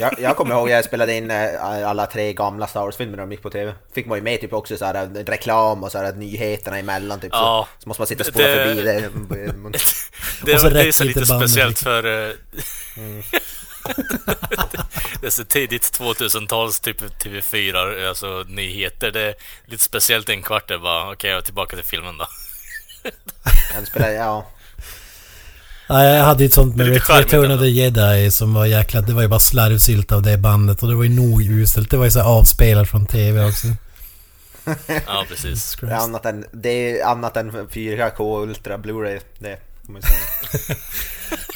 [0.00, 3.30] Jag, jag kommer ihåg jag spelade in eh, alla tre gamla Star Wars-filmer när de
[3.32, 3.72] gick på TV.
[3.94, 7.20] Fick man ju med typ också så här eh, reklam och så här nyheterna emellan
[7.20, 7.30] typ.
[7.32, 7.68] Ja.
[7.78, 9.10] Så, så måste man sitta och spola Det- förbi det.
[9.30, 12.28] Det, är- det är så lite speciellt för...
[12.28, 12.30] eh,
[15.20, 19.10] det är så tidigt 2000-tals typ TV4, alltså nyheter.
[19.10, 19.34] Det är
[19.66, 22.26] lite speciellt en kvart där bara, okej jag är tillbaka till filmen då.
[23.86, 24.46] Spelar, ja.
[25.86, 29.00] Ja, jag hade ju ett sånt med Det Return of the Jedi som var jäkla...
[29.00, 31.90] Det var ju bara slarvsylt av det bandet och det var ju nog uselt.
[31.90, 33.66] Det var ju så avspelat från TV också.
[35.06, 35.76] Ja, precis.
[35.80, 39.20] Det är annat än, det är annat än 4K Ultra Blu-ray.
[39.38, 39.58] Det
[40.02, 40.76] säga.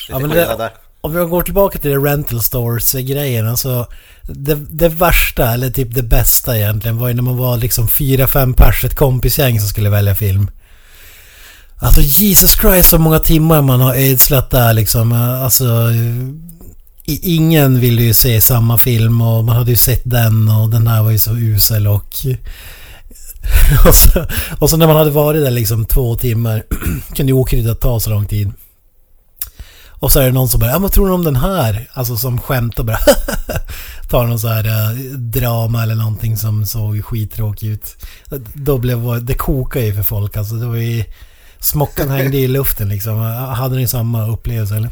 [0.09, 0.73] Ja, men det-.
[1.01, 3.87] Om vi går tillbaka till det rental stores grejen alltså.
[4.23, 8.27] Det, det värsta, eller typ det bästa egentligen, var ju när man var liksom fyra,
[8.27, 10.51] fem pers, ett kompisgäng som skulle välja film.
[11.77, 15.13] Alltså Jesus Christ så många timmar man har ödslat där liksom.
[15.13, 15.65] Alltså...
[17.23, 21.03] Ingen ville ju se samma film och man hade ju sett den och den här
[21.03, 22.15] var ju så usel och...
[23.87, 24.27] Och så,
[24.59, 26.63] och så när man hade varit där liksom två timmar
[27.15, 28.53] kunde ju okryddat ta så lång tid.
[30.01, 31.89] Och så är det någon som bara, ja vad tror du om den här?
[31.93, 32.99] Alltså som skämtar bara.
[34.11, 37.97] Tar någon så här eh, drama eller någonting som såg skittråkig ut.
[38.55, 40.55] Då blev det kokade ju för folk alltså.
[40.55, 41.05] Det var ju...
[41.61, 43.21] Smockan hängde i luften liksom.
[43.57, 44.91] Hade ni samma upplevelse eller?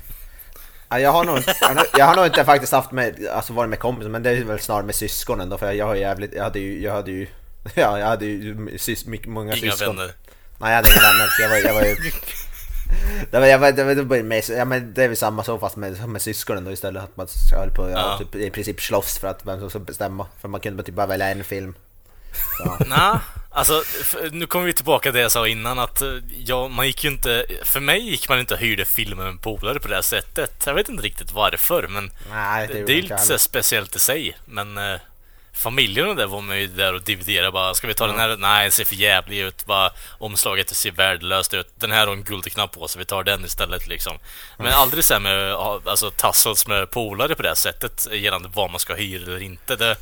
[0.88, 1.54] Ja, jag, har nog, inte-
[1.98, 4.58] jag har- nog inte faktiskt haft med, alltså varit med kompisar men det är väl
[4.58, 7.26] snarare med syskonen då för jag har jävligt, jag hade ju, jag hade ju,
[7.74, 9.96] ja jag hade ju sys, mycket, många Inga syskon.
[9.96, 10.10] vänner.
[10.60, 11.96] Nej jag hade inga vänner jag var, jag var ju
[13.30, 15.76] det var, jag var, det var med, ja, men det är väl samma så fast
[15.76, 17.98] med, med syskonen då istället att man höll på ja.
[17.98, 18.18] Ja.
[18.18, 21.06] typ, i princip slåss för att vem som ska bestämma för man kunde typ bara
[21.06, 21.74] välja en film.
[22.86, 23.18] Nej,
[23.50, 23.82] alltså
[24.32, 26.08] nu kommer vi tillbaka till det jag sa innan att eh,
[26.44, 27.46] ja, man gick ju inte...
[27.62, 30.62] För mig gick man inte och hyrde filmer med polare på det här sättet.
[30.66, 33.38] Jag vet inte riktigt varför, men Nej, det, det, är jag lite heller.
[33.38, 34.36] speciellt i sig.
[34.44, 35.00] Men eh,
[35.56, 37.74] familjen och där var man ju där och dividerade bara.
[37.74, 38.36] Ska vi ta den här?
[38.36, 39.66] Nej, den ser för jävlig ut.
[39.66, 41.68] Bara, omslaget ser värdelöst ut.
[41.78, 44.18] Den här har en guldknapp på så vi tar den istället liksom.
[44.58, 48.70] Men aldrig så här med alltså, tassels med polare på det här sättet gällande vad
[48.70, 49.76] man ska hyra eller inte.
[49.76, 49.96] Det,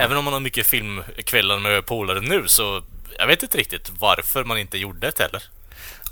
[0.00, 2.82] Även om man har mycket filmkvällar med polare nu så
[3.18, 5.42] jag vet inte riktigt varför man inte gjorde det heller.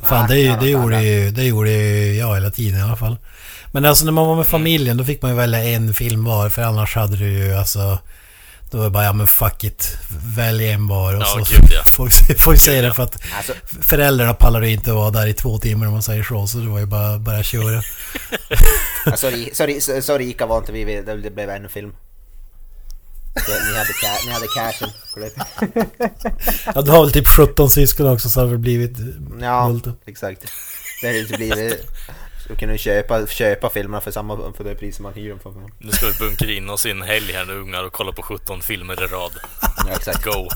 [0.03, 3.17] Fan, det, det, gjorde ju, det gjorde ju jag hela tiden i alla fall.
[3.73, 6.49] Men alltså när man var med familjen då fick man ju välja en film var
[6.49, 7.99] för annars hade du ju alltså...
[8.77, 9.97] Då var det bara, ja men fuck it.
[10.37, 11.83] Välj en var och Ja, så gud, ja.
[11.85, 13.53] får vi får vi det för att Alltså,
[13.83, 16.47] föräldrarna pallade inte att vara där i två timmar om man säger så.
[16.47, 17.83] Så det var ju bara, bara att köra.
[19.17, 21.93] så, ri- så, ri- så, så rika var inte vi, vi- det blev en film.
[23.47, 24.91] Så Ni hade, ca- ni hade cashen.
[26.75, 28.97] Ja, du har väl typ 17 syskon också så har det blivit
[29.41, 29.93] Ja, multo.
[30.07, 30.43] exakt.
[31.01, 31.87] Det hade inte blivit...
[32.49, 35.53] Så kunde du köpa, köpa filmerna för samma för det pris man hyr dem för.
[35.79, 38.23] Nu ska vi bunkra in oss i en helg här nu ungar och kolla på
[38.23, 39.33] 17 filmer i rad.
[39.63, 40.25] Ja, exakt.
[40.25, 40.49] Go!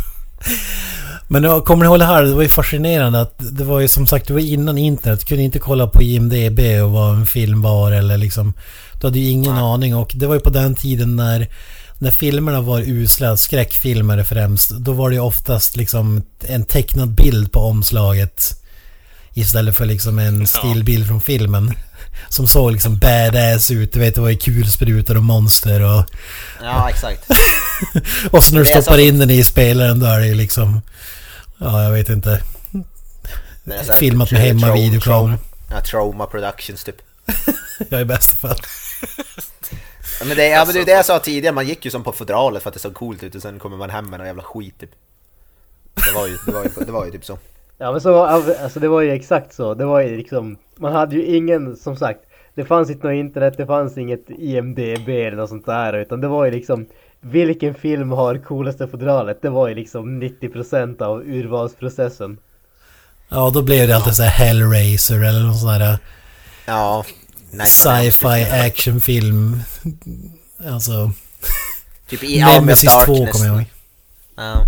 [1.28, 2.22] Men kommer ni ihåg det här?
[2.22, 5.20] Det var ju fascinerande att det var ju som sagt, det var innan internet.
[5.20, 8.52] Du kunde inte kolla på IMDB och vad en film var eller liksom.
[9.00, 11.48] Du hade ju ingen aning och det var ju på den tiden när
[11.98, 17.52] när filmerna var usla, skräckfilmer främst, då var det ju oftast liksom en tecknad bild
[17.52, 18.59] på omslaget.
[19.40, 21.74] Istället för liksom en stillbild från filmen.
[22.28, 26.04] Som såg liksom badass ut, du vet det var ju kulsprutor och monster och...
[26.62, 27.26] Ja, exakt.
[28.30, 30.80] Och så när du stoppar så- in den i spelaren då är det ju liksom...
[31.58, 32.42] Ja, jag vet inte.
[33.64, 35.38] Det är så här- Filmat med hemma videokamera.
[35.70, 36.96] Ja, Trauma Productions typ.
[37.88, 38.56] Jag är i bästa fall.
[40.20, 42.04] Ja, men det, ja, men det är det jag sa tidigare, man gick ju som
[42.04, 44.26] på fodralet för att det såg coolt ut och sen kommer man hem med någon
[44.26, 44.90] jävla skit typ.
[46.06, 47.38] Det var ju, det var ju, det var ju typ så.
[47.80, 49.74] Ja men så, alltså det var ju exakt så.
[49.74, 52.20] Det var ju liksom, man hade ju ingen, som sagt,
[52.54, 56.28] det fanns inte något internet, det fanns inget IMDB eller något sånt där, utan det
[56.28, 56.86] var ju liksom
[57.20, 59.42] vilken film har coolaste fodralet?
[59.42, 62.38] Det var ju liksom 90% av urvalsprocessen.
[63.28, 65.98] Ja, då blev det alltid så här Hellraiser eller någon sån här
[66.66, 67.04] Ja.
[67.66, 69.60] Sci-fi actionfilm.
[70.70, 71.12] Alltså...
[72.08, 73.32] Typ i Army of Nemesis 2 Darkness.
[73.32, 73.66] kommer jag ihåg.
[74.36, 74.66] Ja.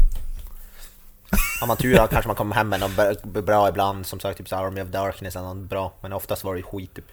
[1.61, 4.49] Har man tur då kanske man kommer hem med något bra- ibland, som sagt typ
[4.49, 5.93] så Army of Darkness eller något bra.
[6.03, 7.05] Men oftast var det ju skit typ.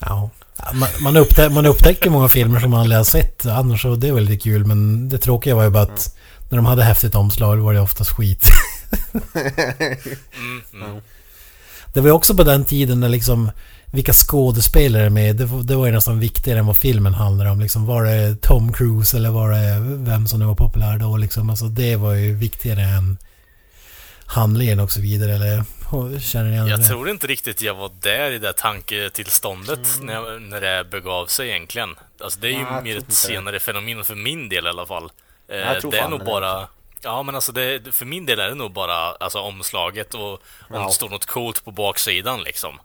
[0.00, 0.30] Ja.
[0.74, 3.46] Man, man, upptä man upptäcker många filmer som man aldrig har sett.
[3.46, 4.66] Annars så det var lite kul.
[4.66, 6.16] Men det tråkiga var ju bara att
[6.50, 8.48] när de hade häftigt omslag var det oftast skit.
[10.34, 11.00] Mm, mm.
[11.92, 13.50] Det var ju också på den tiden när liksom
[13.86, 15.36] vilka skådespelare är med.
[15.36, 17.60] Det var, det var ju nästan viktigare än vad filmen handlade om.
[17.60, 21.16] Liksom, var det Tom Cruise eller var det vem som nu var populär då?
[21.16, 23.18] Liksom, alltså, det var ju viktigare än
[24.32, 25.32] handlingen och så vidare.
[25.34, 25.64] Eller
[26.20, 26.88] känner ni Jag det?
[26.88, 30.06] tror inte riktigt jag var där i det tanketillståndet Mm.
[30.06, 31.94] när, jag- när det begav sig egentligen.
[32.20, 33.14] Alltså det är ju Nej, mer ett inte det.
[33.14, 35.10] senare fenomen för min del i alla fall.
[35.48, 36.24] Eh, Jag tror det är nog det.
[36.24, 36.68] bara...
[37.04, 40.38] Ja men alltså det, för min del är det nog bara alltså, omslaget och om
[40.70, 40.86] Ja.
[40.86, 42.78] det står något coolt på baksidan liksom.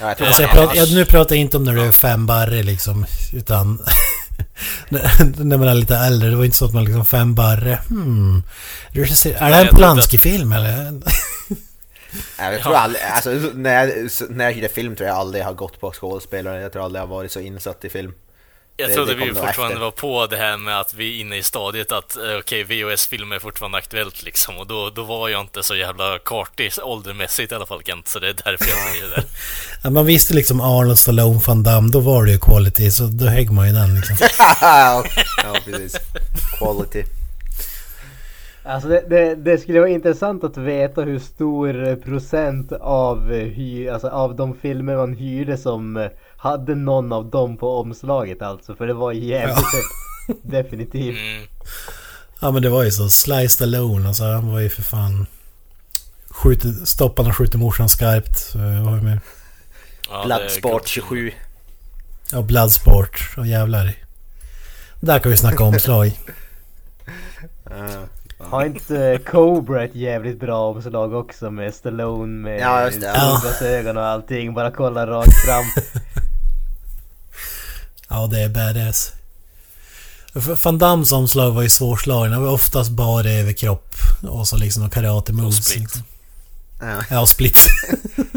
[0.00, 1.92] Ja, jag tror Alltså jag pratar, jag, nu pratar jag inte om när du är
[1.92, 3.06] fem barre liksom.
[3.32, 3.86] Utan
[5.36, 6.30] när man är lite äldre.
[6.30, 7.78] Det var inte så att man liksom fem barre.
[7.88, 8.42] Hmm.
[8.92, 11.00] Är det en jag Polanski-film eller?
[12.38, 15.52] Ja, jag tror aldrig, alltså när jag, när jag hyrde film tror jag aldrig har
[15.52, 16.60] gått på skådespelare.
[16.60, 18.12] Jag tror aldrig jag har varit så insatt i film.
[18.76, 19.78] Jag Det- trodde det vi fortfarande efter.
[19.84, 23.36] var på det här med att vi är inne i stadiet att eh, okej, VHS-filmer
[23.36, 24.58] är fortfarande aktuellt liksom.
[24.58, 28.18] Och då, då var jag inte så jävla kartig åldermässigt i alla fall Kent, så
[28.18, 29.24] det är därför jag säger det där.
[29.84, 31.88] Ja, man visste liksom Arnold Stallone, Van Damme.
[31.92, 32.90] Då var det ju quality.
[32.90, 34.16] Så då högg man ju den liksom.
[34.60, 35.04] ja,
[35.64, 35.96] precis.
[36.58, 37.02] Quality.
[38.66, 43.88] Alltså det, det, det skulle vara intressant att veta hur stor procent av, eh, hy,
[43.88, 46.06] alltså av de filmer man hyrde som eh,
[46.44, 48.76] hade någon av dem på omslaget alltså.
[48.76, 50.42] För det var jävligt högt.
[50.42, 51.18] Definitivt.
[51.18, 51.46] Mm.
[52.40, 53.08] Ja men det var ju så.
[53.08, 54.08] Sly Stallone.
[54.08, 55.26] Alltså han var ju för fan...
[56.30, 58.54] Skjuter, stoppar och skjuter morsan skarpt.
[58.54, 59.20] Var ju med.
[60.10, 60.88] Ja, Bloodsport gott.
[60.88, 61.32] 27.
[62.32, 63.34] Ja, Bloodsport.
[63.36, 63.94] Och jävlar.
[65.00, 66.12] Där kan vi snacka omslag.
[67.70, 68.06] Ja.
[68.38, 73.06] Har inte eh, Cobra ett jävligt bra omslag också med Stallone med Ja, just det.
[73.06, 73.38] Ja.
[73.40, 74.54] solglasögon och allting.
[74.54, 75.64] Bara kolla rakt fram.
[78.14, 79.12] Ja, det är badass.
[80.62, 82.32] Van Dams omslag var ju svårslagen.
[82.32, 83.94] Det var oftast bara överkropp.
[84.22, 85.64] Och så liksom karate moves.
[85.64, 85.80] split.
[85.80, 86.02] liksom.
[86.80, 87.02] Ja.
[87.10, 87.68] Ja, split.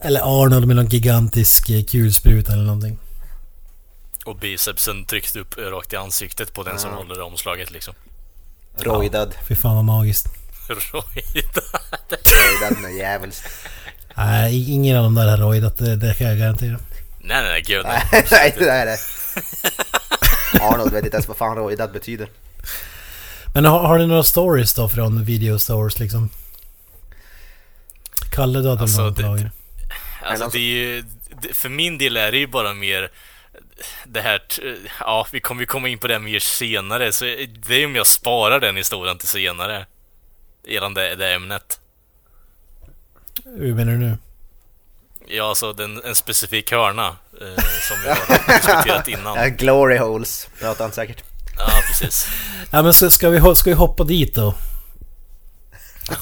[0.00, 2.98] eller Arnold med någon gigantisk eh, kulspruta eller någonting.
[4.24, 6.96] Och bicepsen tryckt upp rakt i ansiktet på den som Ja.
[6.96, 7.94] håller omslaget liksom.
[8.78, 9.34] Rojdad.
[9.48, 10.26] Fy fan vad magiskt.
[10.68, 11.62] Roida.
[12.10, 13.44] Rojdad med djävulskt.
[14.16, 15.78] Nej, ingen av dem där har rojdat.
[15.78, 16.78] Det, det kan jag garantera.
[17.28, 18.02] Nej, nej, nej, gud nej.
[18.30, 18.98] Nej, det är det.
[20.60, 22.28] Arnold vet inte ens vad fan rojdad betyder.
[23.54, 26.30] Men har, har ni några stories då från video stores liksom?
[28.34, 29.50] Kalle, du hade Alltså, någon det- lager.
[30.22, 31.04] Alltså alltså- det är ju,
[31.42, 33.10] det- för min del är det ju bara mer
[34.04, 34.42] det här,
[35.00, 37.24] ja vi kommer ju komma in på det mer senare, så
[37.68, 39.86] det är om jag sparar den historien till senare.
[40.68, 41.80] Gällande det ämnet.
[43.44, 44.18] Hur menar du nu?
[45.30, 47.06] Ja, alltså den, en specifik hörna
[47.40, 49.36] eh, som vi har diskuterat innan.
[49.38, 51.22] Ja, glory holes pratar han säkert.
[51.58, 52.28] Ja, precis.
[52.72, 54.54] Ja men så ska vi, ska vi hoppa dit då?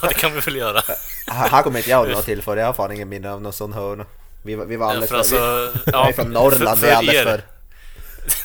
[0.03, 0.83] Ja, det kan vi väl göra.
[1.27, 3.73] Här kommer inte jag att till för jag har fan ingen minne av någon sån
[3.73, 4.05] hörna.
[4.43, 5.65] Vi, var- vi var alldeles för för...
[5.67, 7.43] alltså, vi, jag är från Norrland, vi är alldeles er- för...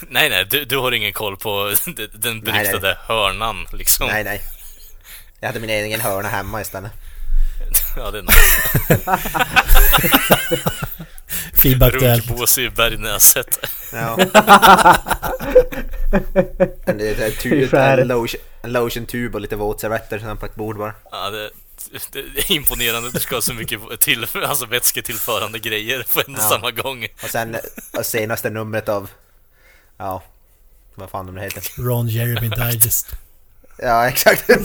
[0.10, 4.08] Nej, nej, du, du har ingen koll på den- den beryktade hörnan liksom.
[4.08, 4.42] Nej, nej.
[5.40, 6.92] Jag hade min egen hörna hemma istället.
[7.96, 8.98] Ja, det är nice.
[11.62, 12.28] FIB Aktuellt.
[12.30, 13.60] Runkbåse i Bergnäset.
[13.94, 14.18] Ja.
[16.86, 18.00] en, en, en, tu, Fy fan.
[18.00, 20.94] en, lotion, en lotion-tub och lite våtservetter sen på ett bord bara.
[21.12, 21.50] Ja, det,
[22.12, 26.36] det är imponerande att du ska ha så mycket till, alltså vätsketillförande grejer på en
[26.36, 26.50] och Ja.
[26.50, 27.08] samma gång.
[27.24, 27.58] Och sen
[27.98, 29.10] och senaste numret av...
[29.98, 30.24] Ja,
[30.96, 31.64] vad fan de heter.
[31.84, 33.08] Ron Jeremy Digest.
[33.78, 34.50] Ja, exakt.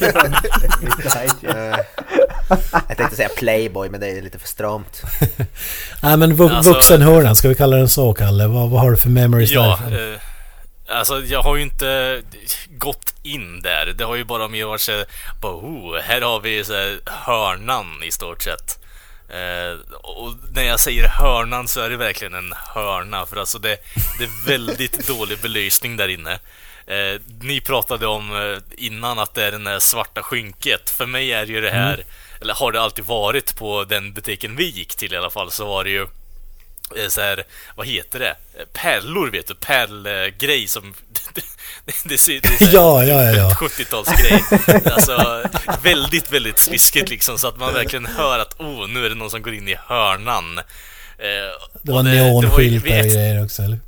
[2.88, 5.02] Jag tänkte säga Playboy, men det är lite för stramt.
[6.02, 8.46] Nej men vu- Alltså- vuxenhörnan, ska vi kalla den så Kalle?
[8.46, 10.14] Vad, vad har du för memories Ja, därifrån?
[10.14, 10.20] eh,
[10.98, 12.22] alltså jag har ju inte
[12.70, 13.94] gått in där.
[13.98, 15.04] Det har ju bara mer varit så
[15.42, 18.78] bara, oh, här har vi så här, hörnan i stort sett.
[19.28, 23.76] Eh, och när jag säger hörnan så är det verkligen en hörna för alltså det,
[24.18, 26.32] det är väldigt dålig belysning där inne.
[26.86, 30.90] Eh, ni pratade om eh, innan att det är den här svarta skynket.
[30.90, 32.04] För mig är ju det här,
[32.40, 35.66] eller har det alltid varit på den butiken vi gick till i alla fall, så
[35.66, 36.02] var det ju
[36.96, 38.36] eh, så här, vad heter det?
[38.72, 40.94] Pärlor vet du, pärlgrej som...
[42.04, 43.54] det ser här Ja, ja, ja, ja.
[43.60, 44.90] 70-talsgrej.
[44.92, 45.42] Alltså,
[45.82, 49.30] väldigt, väldigt sliskigt liksom, så att man verkligen hör att oh, nu är det någon
[49.30, 50.58] som går in i hörnan.
[50.58, 50.64] Eh,
[51.82, 53.78] Det var neonskyltar och grejer också eller?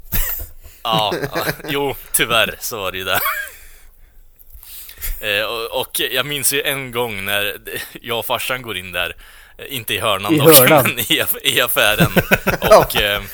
[0.82, 3.20] Ja, ja, jo, tyvärr så var det ju det.
[5.20, 7.56] Eh, och, och jag minns ju en gång när
[8.02, 9.16] jag och farsan går in där,
[9.58, 10.84] eh, inte i hörnan I dock, hörnan.
[10.84, 12.10] men i, aff- i affären.
[12.78, 12.96] Och...
[12.96, 13.22] Eh,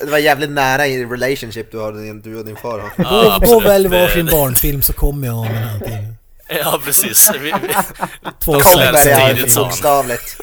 [0.00, 2.90] Det var jävligt nära i relationship du, har, din- du och din far har.
[2.96, 6.14] ja, Gå, välj varsin barnfilm så kommer jag om en halvtimme.
[6.48, 7.30] Ja, precis.
[7.34, 7.52] Vi, vi,
[8.44, 9.68] Två Kommer släpp det Kommer tidigt, det sa han.
[9.68, 10.36] bokstavligt.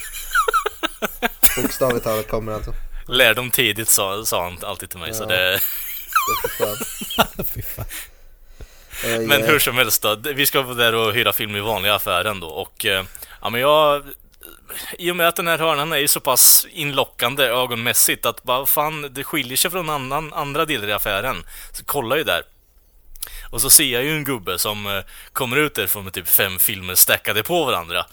[1.62, 2.74] Bokstavligt talat kommer alltså.
[3.08, 5.28] lärdom tidigt sa, sa han alltid till mig, så Ja.
[5.28, 5.60] det...
[7.36, 7.44] Det
[9.04, 9.48] Men ja.
[9.48, 12.48] hur som helst då, vi ska vara där och hyra film i vanliga affären då
[12.48, 13.04] och eh,
[13.42, 14.04] ja men jag
[15.00, 18.66] i och med att den här hörnan är ju så pass inlockande ögonmässigt att bara
[18.66, 21.44] fan, det skiljer sig från annan, andra delar i affären.
[21.72, 22.44] Så kollar ju där.
[23.52, 26.60] Och så ser jag ju en gubbe som eh, kommer ut därifrån med typ fem
[26.60, 28.06] filmer stackade på varandra.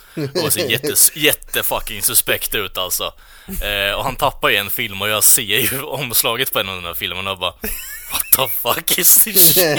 [0.45, 3.14] Och ser jättes, jättefucking suspekt ut alltså.
[3.62, 6.74] Eh, och han tappar ju en film och jag ser ju omslaget på en av
[6.74, 7.55] de här filmerna och bara
[8.15, 9.79] What the fuck is this shit?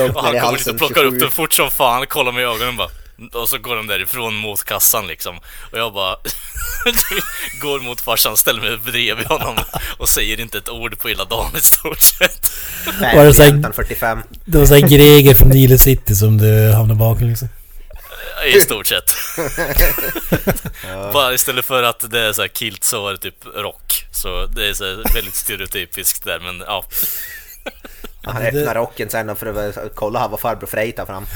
[0.00, 1.18] han kommer dit halsen, och plockar upp 27.
[1.18, 2.88] den fort som fan, kollar mig i ögonen bara
[3.32, 5.36] och så går de därifrån mot kassan liksom
[5.72, 6.16] Och jag bara
[7.62, 9.54] Går mot farsan, ställer mig bredvid honom
[9.98, 12.50] Och säger inte ett ord på hela dagen i stort sett
[13.14, 14.18] Var det så här- 15, 45.
[14.44, 17.48] Det var såhär Greger från Nile City som du hamnade bakom liksom.
[18.56, 19.14] I stort sett
[21.12, 24.46] Bara istället för att det är så här kilt så var det typ rock Så
[24.46, 24.84] det är så
[25.14, 26.84] väldigt stereotypiskt där men ja
[28.22, 31.26] Han det- öppnar rocken sen för att kolla här vad farbror Frej tar fram.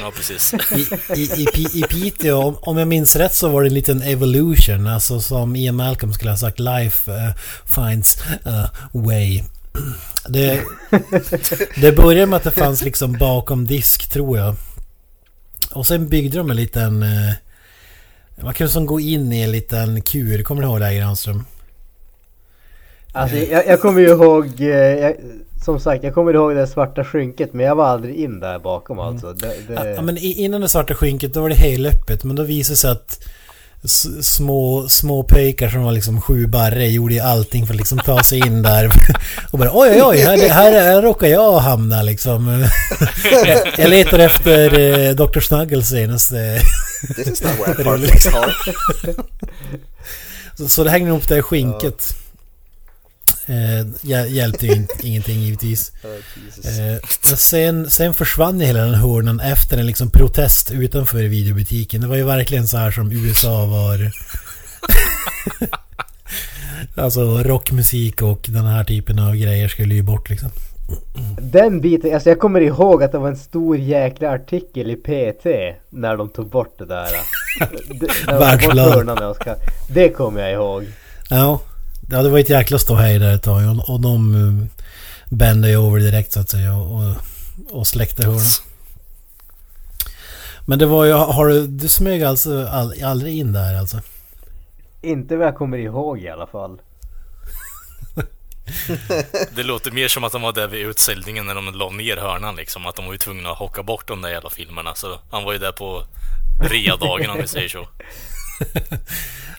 [0.00, 3.68] Ja precis I, i, i, I Piteå, om, om jag minns rätt så var det
[3.68, 4.86] en liten evolution.
[4.86, 7.30] Alltså som Ian Malcolm skulle ha sagt Life eh,
[7.74, 9.42] finds a way.
[10.28, 10.62] Det,
[11.76, 14.56] det började med att det fanns liksom bakom disk tror jag.
[15.74, 17.02] Och sen byggde de en liten...
[17.02, 17.32] eh,
[18.42, 20.42] Man kunde som gå in i en liten kur.
[20.42, 21.44] Kommer du ihåg det här Granström?
[23.12, 25.14] Alltså jag, jag kommer ju ihåg, eh, jag,
[25.64, 28.98] som sagt jag kommer ihåg det svarta skynket men jag var aldrig in där bakom
[28.98, 29.32] alltså.
[29.32, 32.24] Det, det, Ja, men innan det svarta skynket då var det helöppet.
[32.24, 33.24] Men då visade det sig att
[34.22, 38.22] små, små pojkar som var liksom sju barre gjorde ju allting för att liksom ta
[38.22, 38.90] sig in där.
[39.50, 42.66] Och bara oj oj oj, här, här, här råkar jag hamna liksom.
[43.78, 45.40] Jag- letar efter eh, Dr.
[45.40, 46.60] Snuggles senaste.
[47.16, 48.54] This is not where I Det är park my car.
[50.56, 52.16] Så, så det hängde upp det här skynket.
[53.46, 55.92] Eh, hjäl- hjälpte ju in, ingenting givetvis.
[56.04, 56.10] Oh.
[56.90, 56.98] Eh,
[57.36, 62.00] sen, sen försvann ju hela den hörnan efter en liksom protest utanför videobutiken.
[62.00, 64.10] Det var ju verkligen så här som USA var.
[67.02, 70.50] alltså rockmusik och den här typen av grejer skulle ju bort liksom.
[71.40, 75.46] Den biten, alltså jag kommer ihåg att det var en stor jäkla artikel i PT
[75.90, 77.08] när de tog bort det där.
[78.00, 79.36] Det- de Världsblad.
[79.36, 79.56] ska-
[79.88, 80.84] Det kommer jag ihåg.
[81.30, 81.60] Ja,
[82.10, 84.68] ja det var ett jäkla ståhej där ett tag och, och de um,
[85.30, 87.14] bände ju över direkt så att säga och, och,
[87.70, 88.40] och släckte hörnan.
[90.66, 94.00] Men det var ju, har du, du smög alltså all, aldrig in där alltså?
[95.02, 96.80] Inte vad jag kommer ihåg i alla fall.
[99.56, 102.56] Det låter mer som att de var där vid utställningen när de la ner hörnan
[102.56, 102.86] liksom.
[102.86, 104.94] Att de var ju tvungna att hocka bort de där jävla filmerna.
[104.94, 106.02] Så han var ju där på
[106.60, 107.88] readagen om vi säger så.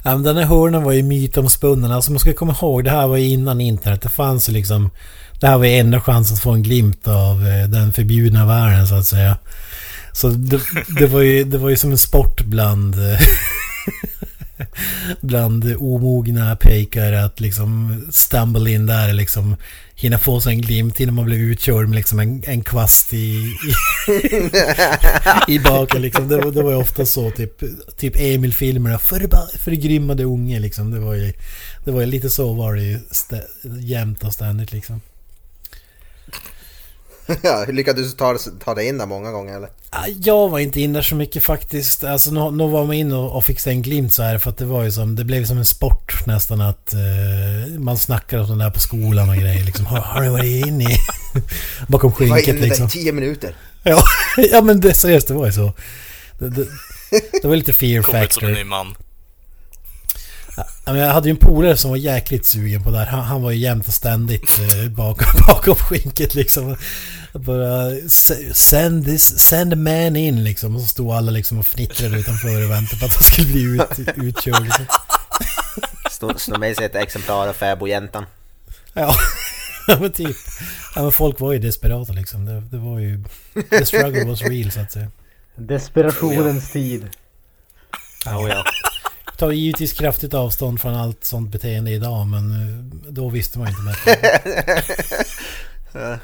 [0.08, 1.91] Ja, men den här hörnan var ju mytomspunnen.
[1.91, 4.02] Alltså man ska komma ihåg, det här var ju innan internet.
[4.02, 4.89] Det fanns ju liksom...
[5.39, 8.88] Det här var ju enda chansen att få en glimt av eh, den förbjudna världen
[8.88, 9.38] så att säga.
[10.14, 10.62] Så det,
[11.00, 12.96] det, var, ju, det var ju som en sport bland...
[15.22, 19.56] bland omogna pejkar att liksom stumble in där liksom
[19.98, 23.18] hinna få sig en glimt innan man blir utkörd med liksom en, en kvast i,
[23.18, 23.54] i,
[25.56, 26.28] i baken liksom.
[26.28, 27.64] Det, var- det var ju ofta så typ,
[27.98, 30.91] typ Emil-filmerna, förba- förgrymmade unge liksom.
[30.91, 31.34] Det var ju,
[31.86, 33.41] det var ju lite så var det ju stä,
[33.80, 35.02] jämt och ständigt liksom.
[37.43, 39.69] ja, lyckades du ta, ta dig in där många gånger eller?
[39.89, 42.03] Ah, Jag var inte inne så mycket faktiskt.
[42.03, 44.49] Alltså nu, nu var man inne och, och fick sig en glimt så här för
[44.49, 48.43] att det var ju som, det blev som en sport nästan att eh, man snackade
[48.43, 49.86] om det där på skolan och grejer liksom.
[49.86, 50.97] Har, har du varit inne i...
[51.88, 52.86] Bakom Jag var skynket inne där liksom.
[52.88, 53.55] i tio minuter.
[53.84, 54.03] Ja,
[54.51, 55.73] ja men det, seriöst det var ju så.
[56.39, 56.67] Det, det,
[57.41, 58.63] det var lite fear Kommit som en factor.
[58.63, 58.95] ny man.
[60.86, 63.05] Ja, men jag hade ju en polare som var jäkligt sugen på det här.
[63.05, 66.77] Han, han var ju jämt och ständigt eh, bakom, bakom skinket liksom.
[67.33, 70.75] Bara "S- send, this, send man in liksom.
[70.75, 73.61] Och så stod alla liksom och fnittrade utanför och väntade på att han skulle bli
[73.63, 74.63] ut, utkörd.
[74.63, 74.86] Liksom.
[76.39, 78.25] Stå med sig ett exemplar av fäbodjäntan.
[78.93, 79.15] Ja,
[79.88, 80.36] ja men typ.
[80.95, 82.45] Ja, men folk var ju desperata liksom.
[82.45, 83.23] Det, det var ju...
[83.69, 85.07] The struggle was real så att säga.
[85.55, 87.09] Desperationens tid.
[88.25, 88.63] Oh, ja.
[89.38, 93.73] Tar givetvis kraftigt avstånd från allt sånt beteende idag men eh, då visste man ju
[93.73, 94.19] inte bättre.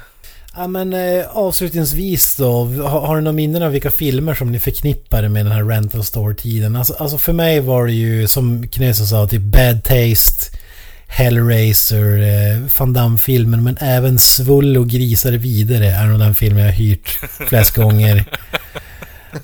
[0.56, 2.64] ja men eh, avslutningsvis då.
[2.64, 6.04] Har, har ni några minnen av vilka filmer som ni förknippar med den här rental
[6.04, 6.76] store-tiden?
[6.76, 10.58] Alltså, alltså för mig var det ju som Knösen sa typ Bad Taste,
[11.06, 16.72] Hellraiser, eh, Van Damme-filmen men även Svull och grisar vidare är nog den filmen jag
[16.72, 17.08] har hyrt
[17.48, 18.24] flest gånger.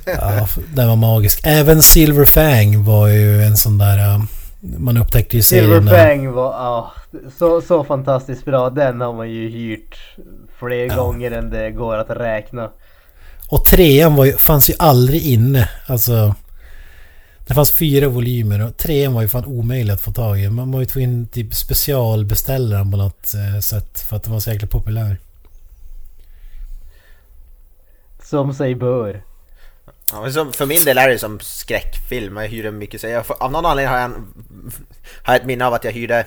[0.04, 1.40] Ja, den var magisk.
[1.44, 3.98] Även Silver Fang var ju en sån där...
[3.98, 4.20] äh,
[4.78, 6.06] Man upptäckte ju serien Silver.
[6.08, 6.92] Fang var, ja,
[7.38, 8.70] så, så fantastiskt bra.
[8.70, 9.98] Den har man ju hyrt
[10.58, 10.96] fler Ja.
[10.96, 12.70] gånger än det går att räkna.
[13.48, 15.68] Och trean var ju, fanns ju aldrig inne.
[15.86, 16.34] Alltså...
[17.46, 20.50] Det fanns fyra volymer och trean var ju fan omöjlig att få tag i.
[20.50, 24.40] Man var ju tvungen typ specialbeställa den på något eh, sätt för att den var
[24.40, 25.16] så jäkla populär.
[28.22, 29.22] Som sig bör.
[30.12, 33.00] Ja, men som, för min del är det som skräckfilm, jag hyr mycket.
[33.00, 34.32] Så jag, av någon anledning har jag, en,
[35.22, 36.26] har jag ett minne av att jag hyrde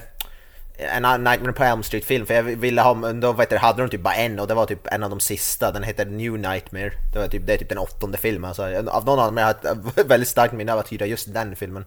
[0.77, 4.01] en Nightmare på Elm Street-film för jag ville ha, då vet du, hade de typ
[4.01, 6.91] bara en och det var typ en av de sista, den heter New Nightmare.
[7.13, 9.99] Det, var typ, det är typ den åttonde filmen, alltså, av någon anledning har jag
[9.99, 11.85] ett väldigt starkt minne av att hyra just den filmen.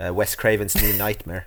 [0.00, 1.42] Uh, Wes Cravens New Nightmare.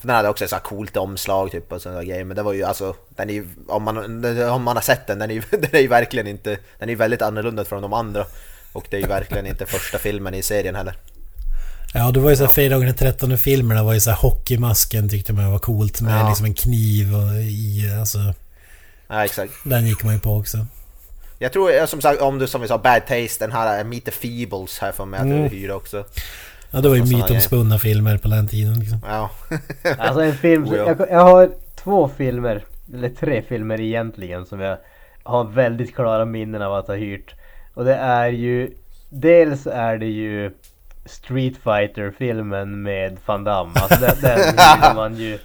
[0.00, 2.42] För den hade också ett så här coolt omslag typ och sådana grejer men det
[2.42, 5.34] var ju alltså, den är ju, om man, om man har sett den, den är
[5.34, 8.26] ju, den är ju verkligen inte, den är ju väldigt annorlunda från de andra.
[8.76, 10.94] Och det är ju verkligen inte första filmen i serien heller.
[11.94, 15.08] Ja, det var ju så här fredagen den 13 filmerna var ju så här hockeymasken
[15.08, 16.28] tyckte man var coolt med Ja.
[16.28, 18.18] liksom en kniv och i, alltså.
[19.08, 19.52] Ja exakt.
[19.64, 20.66] Den gick man ju på också.
[21.38, 24.10] Jag tror som sagt om du som vi sa Bad Taste, den här Meet the
[24.10, 25.42] Feebles här för mig att Mm.
[25.42, 26.04] du hyr också.
[26.70, 29.00] Ja, det var ju såna mytomspunna filmer på den tiden liksom.
[29.08, 29.30] Ja.
[29.98, 30.86] Alltså en film, Oh, ja.
[30.98, 31.50] jag, jag har
[31.84, 32.64] två filmer,
[32.94, 34.78] eller tre filmer egentligen som jag
[35.22, 37.34] har väldigt klara minnen av att ha hyrt.
[37.76, 38.76] Och det är ju,
[39.08, 40.50] dels är det ju
[41.04, 43.72] Street fighter filmen med Van Damme.
[43.74, 45.38] Alltså den, den hyrde man ju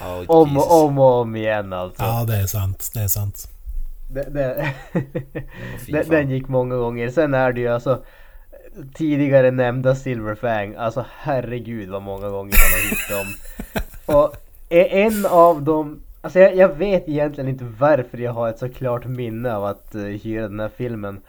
[0.00, 2.02] Oh, om och om och om igen alltså.
[2.02, 2.90] Ja, det är sant.
[2.94, 3.48] Det är sant.
[4.14, 6.10] Den, fan.
[6.10, 7.10] den gick många gånger.
[7.10, 8.04] Sen är det ju alltså
[8.94, 10.74] tidigare nämnda Silver Fang.
[10.74, 13.26] Alltså herregud vad många gånger man har hyrt dem.
[14.16, 14.36] Och
[14.68, 19.04] en av dem, alltså jag, jag vet egentligen inte varför jag har ett så klart
[19.04, 21.20] minne av att uh, hyra den här filmen.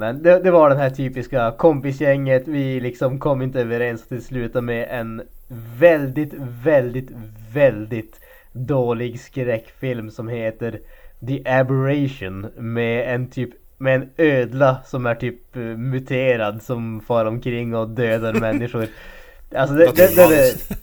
[0.00, 4.20] Men det, det var den här typiska kompisgänget, vi liksom kom inte överens och det
[4.20, 5.22] slutade med en
[5.78, 6.34] väldigt,
[6.64, 7.08] väldigt,
[7.52, 8.20] väldigt
[8.52, 10.80] dålig skräckfilm som heter
[11.26, 17.24] The Aberration med en typ med en ödla som är typ eh, muterad som far
[17.24, 18.86] omkring och dödar människor.
[19.54, 20.76] Alltså det, det, det, det.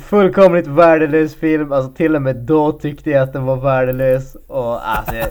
[0.00, 1.72] Fullkomligt värdelös film.
[1.72, 4.34] Alltså till och med då tyckte jag att den var värdelös.
[4.46, 5.28] Och alltså jag,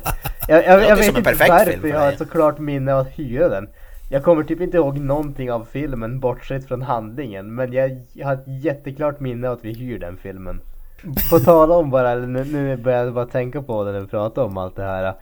[0.48, 3.50] jag, jag, jag vet inte varför jag har ett så klart minne av att hyra
[3.50, 3.70] den.
[4.10, 7.56] Jag kommer typ inte ihåg någonting av filmen bortsett från handlingen.
[7.56, 10.62] Men jag, jag har ett jätteklart minne av att vi hyr den filmen.
[11.32, 14.44] På tal om bara, nu, nu börjar jag bara tänka på det när vi pratar
[14.44, 15.14] om allt det här.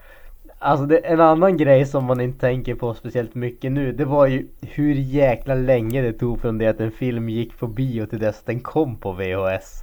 [0.62, 4.26] Alltså det, en annan grej som man inte tänker på speciellt mycket nu Det var
[4.26, 8.18] ju hur jäkla länge det tog från det att en film gick på bio till
[8.18, 9.82] dess den kom på VHS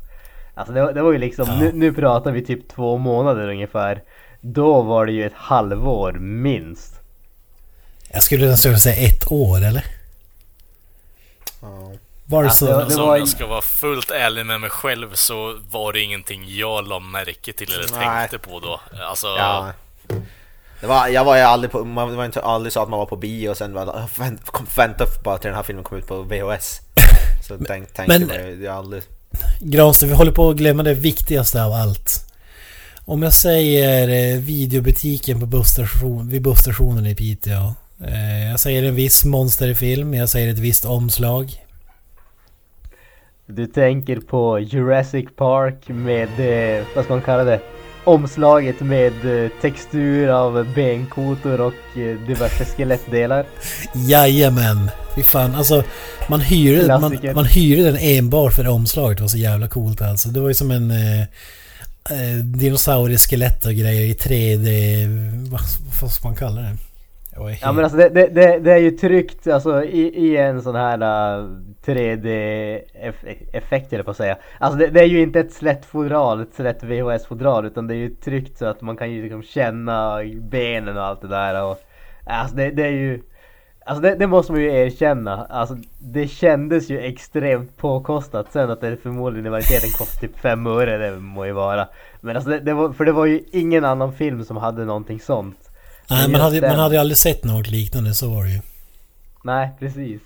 [0.56, 1.56] Alltså det, var- det var ju liksom, Ja.
[1.60, 4.02] nu, nu pratar vi typ två månader ungefär.
[4.42, 6.94] Då var det ju ett halvår minst.
[8.14, 9.84] Jag skulle nästan säga ett år eller?
[11.62, 11.92] Ja.
[12.26, 12.72] Var det Alltså, så?
[12.72, 16.00] det Alltså, var om jag ska vara fullt ärlig med mig själv så var det
[16.02, 18.28] ingenting jag la märke till eller Nej.
[18.30, 18.80] tänkte på då.
[19.10, 19.72] Alltså, Ja.
[20.82, 23.06] Det var, jag var ju aldrig på, man, var inte aldrig så att man var
[23.06, 26.08] på bio och sen var vänt, kom, vänta bara till den här filmen kom ut
[26.08, 26.82] på VHS.
[27.48, 29.04] Så tänk, tänkte Men- man ju- jag aldrig...
[29.62, 32.24] Granström, vi håller på att glömma det viktigaste av allt.
[33.06, 37.74] Om jag säger eh, videobutiken på busstation, vid busstationen i Piteå.
[38.06, 41.52] Eh, jag säger en viss monsterfilm, jag säger ett visst omslag.
[43.46, 46.30] Du tänker på Jurassic Park med,
[46.80, 47.60] eh, vad ska man kalla det?
[48.08, 53.46] Omslaget med eh, textur av benkotor och eh, diverse skelettdelar.
[53.94, 54.90] Jajamän!
[55.16, 55.84] Fy fan, alltså
[56.30, 59.18] man hyrde, man, man hyrde den enbart för omslaget.
[59.18, 60.30] Det var så jävla coolt alltså.
[60.30, 65.50] Det var ju som en eh, eh, dinosaurieskelett och grejer i 3D...
[65.50, 65.62] Vad,
[66.02, 66.78] vad ska man kalla det?
[67.46, 67.62] Helt...
[67.62, 70.76] Ja men alltså det, det, det, det är ju tryckt alltså i, i en sån
[70.76, 71.08] här äh,
[71.44, 71.50] uh,
[71.86, 74.38] 3D-effekt eller på att säga.
[74.60, 77.98] Alltså det, det är ju inte ett slätt fodral, ett slätt VHS-fodral utan det är
[77.98, 81.78] ju tryckt så att man kan ju liksom känna benen och allt det där och
[82.28, 83.22] äh, Alltså det, det är ju
[83.88, 85.46] Alltså det, det måste man ju erkänna.
[85.46, 88.52] Alltså det kändes ju extremt påkostat.
[88.52, 91.88] Sen att det förmodligen i verkligheten kostade typ 5 öre, det må ju vara.
[92.22, 95.20] Men alltså det, det var, för det var ju ingen annan film som hade någonting
[95.20, 95.67] sånt.
[96.10, 98.60] Nej, man hade, man hade ju aldrig sett något liknande, så var det ju.
[99.44, 100.22] Nej, precis.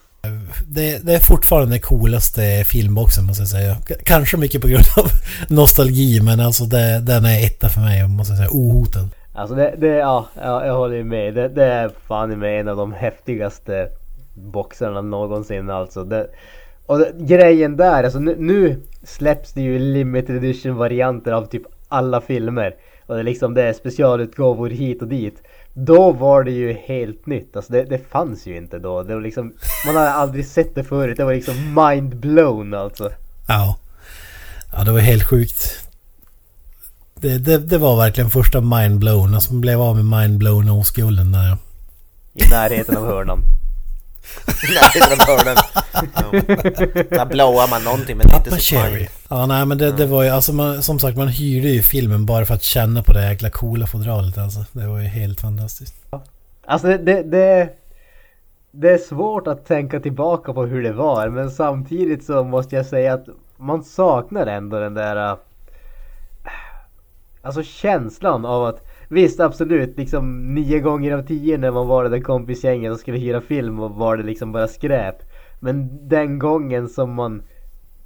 [0.68, 3.76] Det, det är fortfarande den coolaste filmboxen måste jag säga.
[3.88, 5.06] K- Kanske mycket på grund av
[5.56, 8.50] nostalgi men alltså det, den är etta för mig måste jag säga.
[8.52, 9.10] Ohotad.
[9.34, 11.34] Alltså det, det ja, ja, jag håller med.
[11.34, 13.88] Det, det är fan i mig en av de häftigaste
[14.34, 16.04] boxarna någonsin alltså.
[16.04, 16.28] Det,
[16.86, 21.64] och det, grejen där, alltså nu, nu släpps det ju limited edition varianter av typ
[21.88, 22.76] alla filmer.
[23.06, 25.44] Och det är liksom det är specialutgåvor hit och dit.
[25.74, 27.56] Då var det ju helt nytt.
[27.56, 29.04] Alltså det, det fanns ju inte då.
[29.04, 29.54] Det var liksom,
[29.86, 31.18] man hade aldrig sett det förut.
[31.18, 33.12] Det var liksom mind blown alltså.
[33.48, 33.78] Ja.
[34.74, 35.88] Ja, det var helt sjukt.
[37.16, 39.36] Det, det, det var verkligen första mindblown.
[39.36, 41.58] Alltså man blev av med mindblown oskulden där.
[42.34, 43.44] I närheten av hörnan.
[47.10, 49.08] Där blowar man någonting men det är inte så Cherry.
[49.30, 52.26] Ja, nej men det, det var ju alltså man, som sagt man hyrde ju filmen
[52.26, 54.66] bara för att känna på det jäkla coola fodralet alltså.
[54.72, 55.96] Det var ju helt fantastiskt.
[56.66, 57.70] Alltså det, det, det,
[58.72, 62.86] det är svårt att tänka tillbaka på hur det var men samtidigt så måste jag
[62.86, 63.26] säga att
[63.58, 65.38] man saknar ändå den där äh,
[67.42, 72.10] Alltså känslan av att Visst absolut liksom nio gånger av tio när man var det
[72.10, 75.16] där kompisgänget och skulle hyra film och var det liksom bara skräp
[75.60, 77.44] Men den gången som man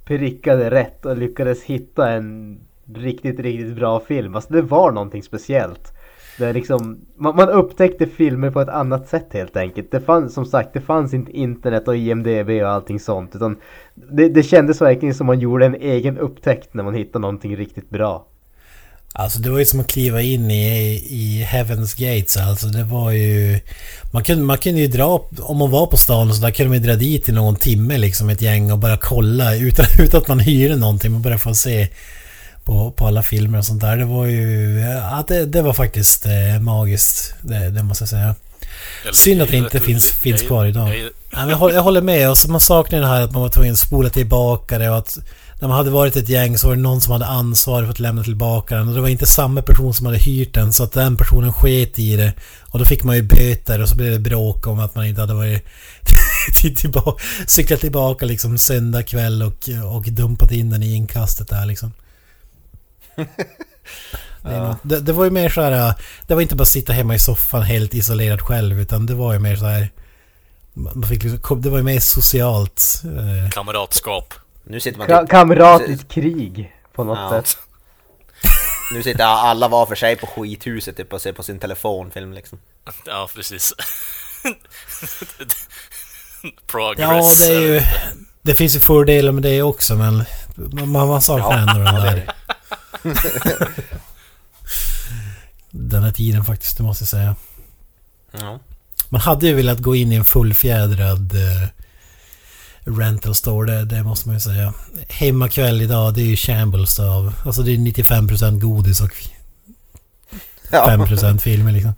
[0.04, 2.60] prickade rätt och lyckades hitta en
[2.94, 4.34] riktigt, riktigt bra film.
[4.34, 5.92] Alltså det var någonting speciellt.
[6.38, 9.90] Det är liksom, man, man upptäckte filmer på ett annat sätt helt enkelt.
[9.90, 13.36] Det fanns som sagt, det fanns inte internet och IMDB och allting sånt.
[13.36, 13.56] Utan
[13.94, 17.90] det, det kändes verkligen som man gjorde en egen upptäckt när man hittade någonting riktigt
[17.90, 18.26] bra.
[19.18, 22.66] Alltså det var ju som att kliva in i, i Heaven's Gates alltså.
[22.66, 23.60] Det var ju...
[24.12, 25.28] Man kunde, man kunde ju dra...
[25.40, 27.56] Om man var på stan och så där kunde man ju dra dit i någon
[27.56, 31.12] timme liksom ett gäng och bara kolla utan, utan att man hyrde någonting.
[31.12, 31.88] Man bara får se
[32.64, 33.96] på, på alla filmer och sånt där.
[33.96, 34.78] Det var ju...
[34.80, 37.34] Ja, det, det var faktiskt eh, magiskt.
[37.42, 38.34] Det, det måste jag säga.
[39.04, 40.88] Jag- Synd att det inte finns, finns kvar idag.
[41.32, 42.30] jag- jag, håller, jag håller med.
[42.30, 44.98] Och så man saknar det här att man var tvungen att spola tillbaka det och
[44.98, 45.18] att
[45.60, 48.00] när man hade varit ett gäng så var det någon som hade ansvar för att
[48.00, 48.88] lämna tillbaka den.
[48.88, 51.98] Och det var inte samma person som hade hyrt den så att den personen sket
[51.98, 52.34] i det.
[52.70, 55.20] Och då fick man ju böter och så blev det bråk om att man inte
[55.20, 55.66] hade varit
[56.54, 61.66] till, tillbaka, cyklat tillbaka liksom söndag kväll och, och dumpat in den i inkastet där
[61.66, 61.92] liksom.
[64.82, 65.94] Det, det var ju mer så här,
[66.26, 69.38] det var inte bara sitta hemma i soffan helt isolerad själv utan det var ju
[69.38, 69.90] mer så här
[70.74, 73.02] man fick liksom, det var ju mer socialt.
[73.04, 74.34] Eh, Kamratskap.
[74.66, 77.30] Nu sitter man Ka- typ, kamratligt krig på något Ja.
[77.42, 77.58] sätt.
[78.94, 82.58] nu sitter alla var för sig på skithuset typ och ser på sin telefonfilm liksom.
[83.06, 83.72] Ja, precis.
[86.66, 87.40] Progress.
[87.40, 87.80] ja, det är ju...
[88.42, 90.24] Det finns ju fördelar med det också men
[90.88, 92.30] man, man saknar ändå den där...
[95.70, 97.36] den här tiden faktiskt, det måste jag säga.
[98.32, 98.60] Ja.
[99.08, 101.68] Man hade ju velat gå in i en fullfjädrad eh,
[102.86, 104.74] rental store, det, det måste man ju säga.
[105.08, 107.32] Hemmakväll idag, det är ju shambles av...
[107.44, 109.10] Alltså det är 95% godis och
[110.70, 110.86] Ja.
[110.90, 111.94] 5% filmer liksom.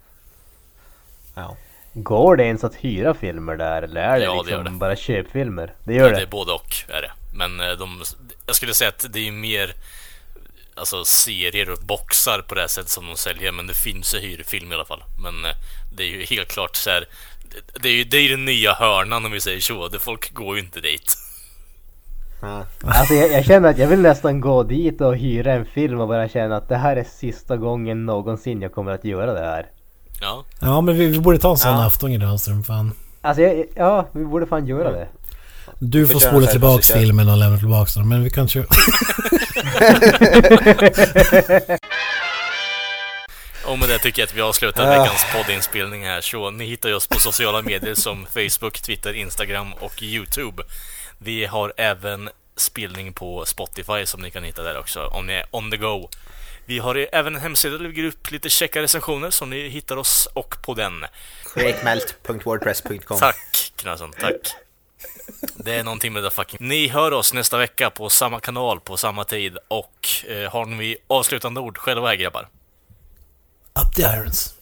[1.34, 1.57] ja.
[1.95, 4.70] Går det ens att hyra filmer där eller är det Ja, det liksom det.
[4.70, 5.74] bara köpfilmer?
[5.84, 6.22] Det Ja, gör det det.
[6.22, 7.11] är både och är det.
[7.34, 8.03] Men eh, de,
[8.47, 9.74] jag skulle säga att det är mer
[10.74, 14.18] alltså, serier och boxar på det här sättet som de säljer, men det finns ju
[14.18, 15.03] hyrfilm i alla fall.
[15.22, 15.57] Men eh,
[15.97, 17.05] det är ju helt klart så här.
[17.82, 19.88] Det- är ju det är den nya hörnan om vi säger så.
[19.88, 21.16] Det folk går ju inte dit.
[22.42, 22.64] Ja.
[22.84, 26.09] Alltså jag, jag känner att jag vill nästan gå dit och hyra en film och
[26.09, 29.66] bara känna att det här är sista gången någonsin jag kommer att göra det här.
[30.20, 31.86] Ja, Ja men vi, vi borde ta en sån Ja.
[31.86, 32.92] afton i Granström fan.
[33.20, 35.09] Alltså jag, ja, vi borde fan göra det.
[35.78, 38.09] Du får spola tillbaks filmen och lämna tillbaks den.
[38.09, 38.64] Men vi kan köra...
[43.68, 45.02] och med det tycker jag att vi avslutar Ah.
[45.02, 46.20] veckans poddinspelning här.
[46.20, 50.62] Så ni hittar oss på sociala medier som Facebook, Twitter, Instagram och Youtube.
[51.18, 55.46] Vi har även spelning på Spotify som ni kan hitta där också om ni är
[55.50, 56.08] on the go.
[56.66, 59.96] Vi har även en hemsida där vi lägger upp lite checka recensioner som ni hittar
[59.96, 61.04] oss och på den.
[61.54, 64.34] Createmelt.wordpress.com Tack Knösen, tack.
[65.56, 66.68] Det är någonting med det fucking...
[66.68, 70.96] Ni hör oss nästa vecka på samma kanal på samma tid och eh, har ni
[71.06, 72.48] avslutande ord själva här grabbar?
[73.78, 74.54] Up the irons.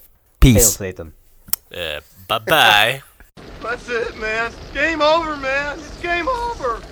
[0.42, 0.76] Hail Peace.
[0.76, 1.14] Satan.
[1.72, 3.02] Eh, bye bye!
[3.62, 4.52] That's it, man.
[4.74, 5.78] Game over, man.
[5.78, 6.82] It's game over.